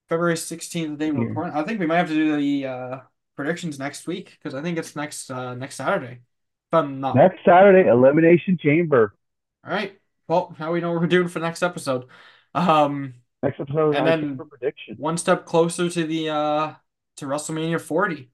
February 0.09 0.37
16th, 0.37 0.91
the 0.91 0.97
day 0.97 1.11
we're 1.11 1.23
recording. 1.23 1.53
I 1.53 1.63
think 1.63 1.79
we 1.79 1.85
might 1.87 1.97
have 1.97 2.07
to 2.09 2.13
do 2.15 2.35
the 2.37 2.65
uh 2.67 2.99
predictions 3.35 3.79
next 3.79 4.07
week 4.07 4.31
because 4.31 4.53
I 4.55 4.61
think 4.61 4.77
it's 4.77 4.95
next 4.95 5.29
uh 5.31 5.55
next 5.55 5.75
Saturday. 5.75 6.13
If 6.13 6.73
I'm 6.73 6.99
not. 7.01 7.25
Next 7.25 7.39
Saturday, 7.43 7.89
Elimination 7.89 8.59
Chamber. 8.59 9.15
All 9.63 9.71
right. 9.71 9.99
Well, 10.27 10.55
now 10.59 10.71
we 10.71 10.81
know 10.81 10.91
what 10.91 11.01
we're 11.01 11.07
doing 11.07 11.27
for 11.27 11.39
next 11.39 11.63
episode. 11.63 12.07
Um, 12.53 13.15
Next 13.43 13.61
episode, 13.61 13.93
and 13.93 14.05
then 14.07 14.45
prediction. 14.49 14.97
one 14.97 15.17
step 15.17 15.45
closer 15.45 15.89
to 15.89 16.05
the 16.07 16.29
uh 16.29 16.75
to 17.17 17.25
WrestleMania 17.27 17.81
40. 17.81 18.31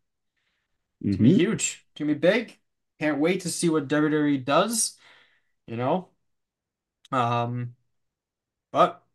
It's 1.10 1.18
gonna 1.18 1.30
be 1.30 1.32
hmm 1.32 1.42
huge. 1.44 1.86
It's 1.94 2.00
gonna 2.00 2.14
be 2.16 2.20
big. 2.20 2.60
Can't 3.00 3.20
wait 3.20 3.42
to 3.42 3.50
see 3.52 3.70
what 3.70 3.88
WWE 3.88 4.40
does, 4.40 4.98
you 5.68 5.78
know. 5.78 6.10
Um, 7.12 7.76
but 8.72 9.06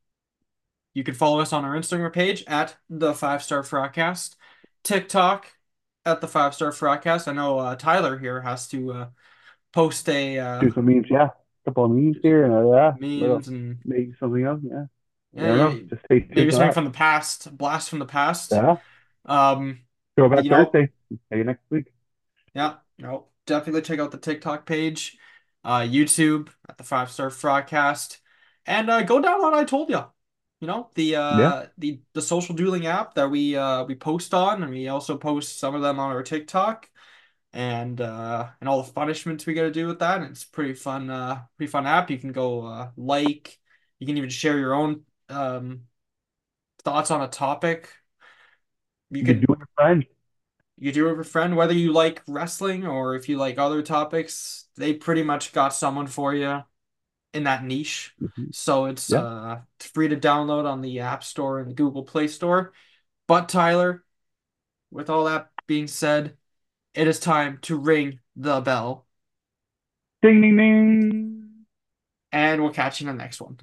you 0.97 1.05
can 1.05 1.15
follow 1.15 1.41
us 1.41 1.53
on 1.53 1.63
our 1.63 1.75
Instagram 1.77 2.11
page 2.11 2.43
at 2.47 2.75
the 2.89 3.13
Five 3.13 3.43
Star 3.43 3.63
Frogcast, 3.63 4.35
TikTok 4.83 5.47
at 6.07 6.23
the 6.23 6.27
Five 6.27 6.55
Star 6.55 6.71
Frogcast. 6.71 7.29
I 7.29 7.35
know 7.35 7.59
uh, 7.59 7.77
Tyler 7.77 8.19
here 8.19 8.41
has 8.41 8.67
to 8.69 8.93
uh, 8.93 9.09
post 9.75 10.09
a 10.09 10.39
uh, 10.39 10.61
Do 10.61 10.73
some 10.73 10.87
memes, 10.87 11.09
yeah. 11.11 11.27
A 11.27 11.31
couple 11.67 11.85
of 11.85 11.91
memes 11.91 12.17
here 12.23 12.45
and 12.45 12.55
uh, 12.55 12.73
yeah, 12.75 12.93
memes 12.99 13.49
and 13.49 13.77
maybe 13.85 14.15
something 14.19 14.43
else, 14.43 14.63
yeah. 14.65 14.87
I 15.37 15.43
yeah, 15.43 15.57
know. 15.57 15.73
Just 15.73 16.03
tuned 16.09 16.31
maybe 16.35 16.51
something 16.51 16.73
from 16.73 16.87
the 16.87 16.91
past, 16.91 17.55
blast 17.55 17.91
from 17.91 17.99
the 17.99 18.07
past. 18.07 18.53
Yeah. 18.53 18.77
Um, 19.27 19.81
you 20.17 20.27
know, 20.27 20.43
Thursday. 20.43 20.89
See 21.11 21.19
you 21.31 21.45
next 21.45 21.61
week. 21.69 21.93
yeah, 22.55 22.77
no, 22.99 23.27
definitely 23.45 23.83
check 23.83 23.99
out 23.99 24.13
the 24.13 24.19
TikTok 24.19 24.65
page, 24.65 25.19
uh, 25.63 25.81
YouTube 25.81 26.49
at 26.71 26.79
the 26.79 26.85
Five 26.85 27.11
Star 27.11 27.29
Frogcast, 27.29 28.17
and 28.65 28.89
uh, 28.89 29.03
go 29.03 29.21
download 29.21 29.53
I 29.53 29.65
Told 29.65 29.91
Ya. 29.91 30.07
You 30.61 30.67
know, 30.67 30.91
the 30.95 31.17
Yeah. 31.31 31.53
uh 31.57 31.67
the 31.77 32.01
the 32.15 32.23
social 32.23 32.55
dueling 32.55 32.87
app 32.87 33.15
that 33.15 33.31
we 33.31 33.57
uh 33.57 33.85
we 33.85 33.95
post 33.95 34.33
on, 34.33 34.63
and 34.63 34.73
we 34.73 34.89
also 34.89 35.19
post 35.19 35.59
some 35.59 35.75
of 35.75 35.83
them 35.83 35.99
on 36.01 36.11
our 36.11 36.23
TikTok, 36.23 36.89
and 37.53 38.01
uh 38.01 38.51
and 38.61 38.69
all 38.69 38.83
the 38.83 38.93
punishments 38.93 39.47
we 39.47 39.55
got 39.55 39.63
to 39.63 39.71
do 39.73 39.87
with 39.89 40.01
that. 40.01 40.21
And 40.23 40.31
it's 40.31 40.45
pretty 40.45 40.75
fun, 40.75 41.11
uh, 41.11 41.45
pretty 41.59 41.71
fun 41.71 41.87
app. 41.87 42.11
You 42.11 42.19
can 42.19 42.33
go 42.33 42.67
uh 42.67 42.91
like, 42.97 43.59
you 44.01 44.07
can 44.07 44.17
even 44.19 44.31
share 44.31 44.59
your 44.59 44.75
own 44.75 45.05
um 45.29 45.83
thoughts 46.85 47.11
on 47.11 47.23
a 47.23 47.29
topic. 47.29 47.91
You 49.11 49.23
You 49.23 49.35
can 49.35 49.41
do 49.41 49.47
it 49.53 49.59
with 49.59 49.69
friends. 49.77 50.05
you 50.79 50.93
do 50.93 51.09
it 51.09 51.17
with 51.17 51.27
a 51.27 51.31
friend, 51.31 51.57
whether 51.57 51.73
you 51.73 51.93
like 51.93 52.23
wrestling 52.27 52.87
or 52.87 53.15
if 53.15 53.29
you 53.29 53.39
like 53.39 53.59
other 53.59 53.83
topics, 53.83 54.67
they 54.77 54.93
pretty 54.93 55.23
much 55.23 55.53
got 55.53 55.71
someone 55.75 56.07
for 56.07 56.35
you 56.35 56.63
in 57.35 57.45
that 57.45 57.65
niche. 57.65 58.15
hmm 58.21 58.45
So 58.53 58.87
it's 58.87 59.11
Yeah. 59.11 59.21
uh 59.21 59.61
it's 59.79 59.87
free 59.91 60.09
to 60.09 60.17
download 60.17 60.65
on 60.65 60.81
the 60.81 61.01
App 61.01 61.23
Store 61.25 61.61
and 61.61 61.71
the 61.71 61.75
Google 61.75 62.03
Play 62.05 62.29
Store. 62.29 62.73
But 63.27 63.49
Tyler, 63.49 64.05
with 64.91 65.11
all 65.11 65.25
that 65.25 65.51
being 65.67 65.89
said, 65.89 66.37
it 66.95 67.09
is 67.09 67.21
time 67.21 67.59
to 67.63 67.77
ring 67.77 68.21
the 68.37 68.61
bell, 68.61 69.07
Ding, 70.23 70.41
ding, 70.41 70.57
ding. 70.57 71.67
and 72.33 72.63
we'll 72.63 72.73
catch 72.73 73.01
you 73.01 73.09
in 73.09 73.17
the 73.17 73.23
next 73.23 73.41
one. 73.41 73.59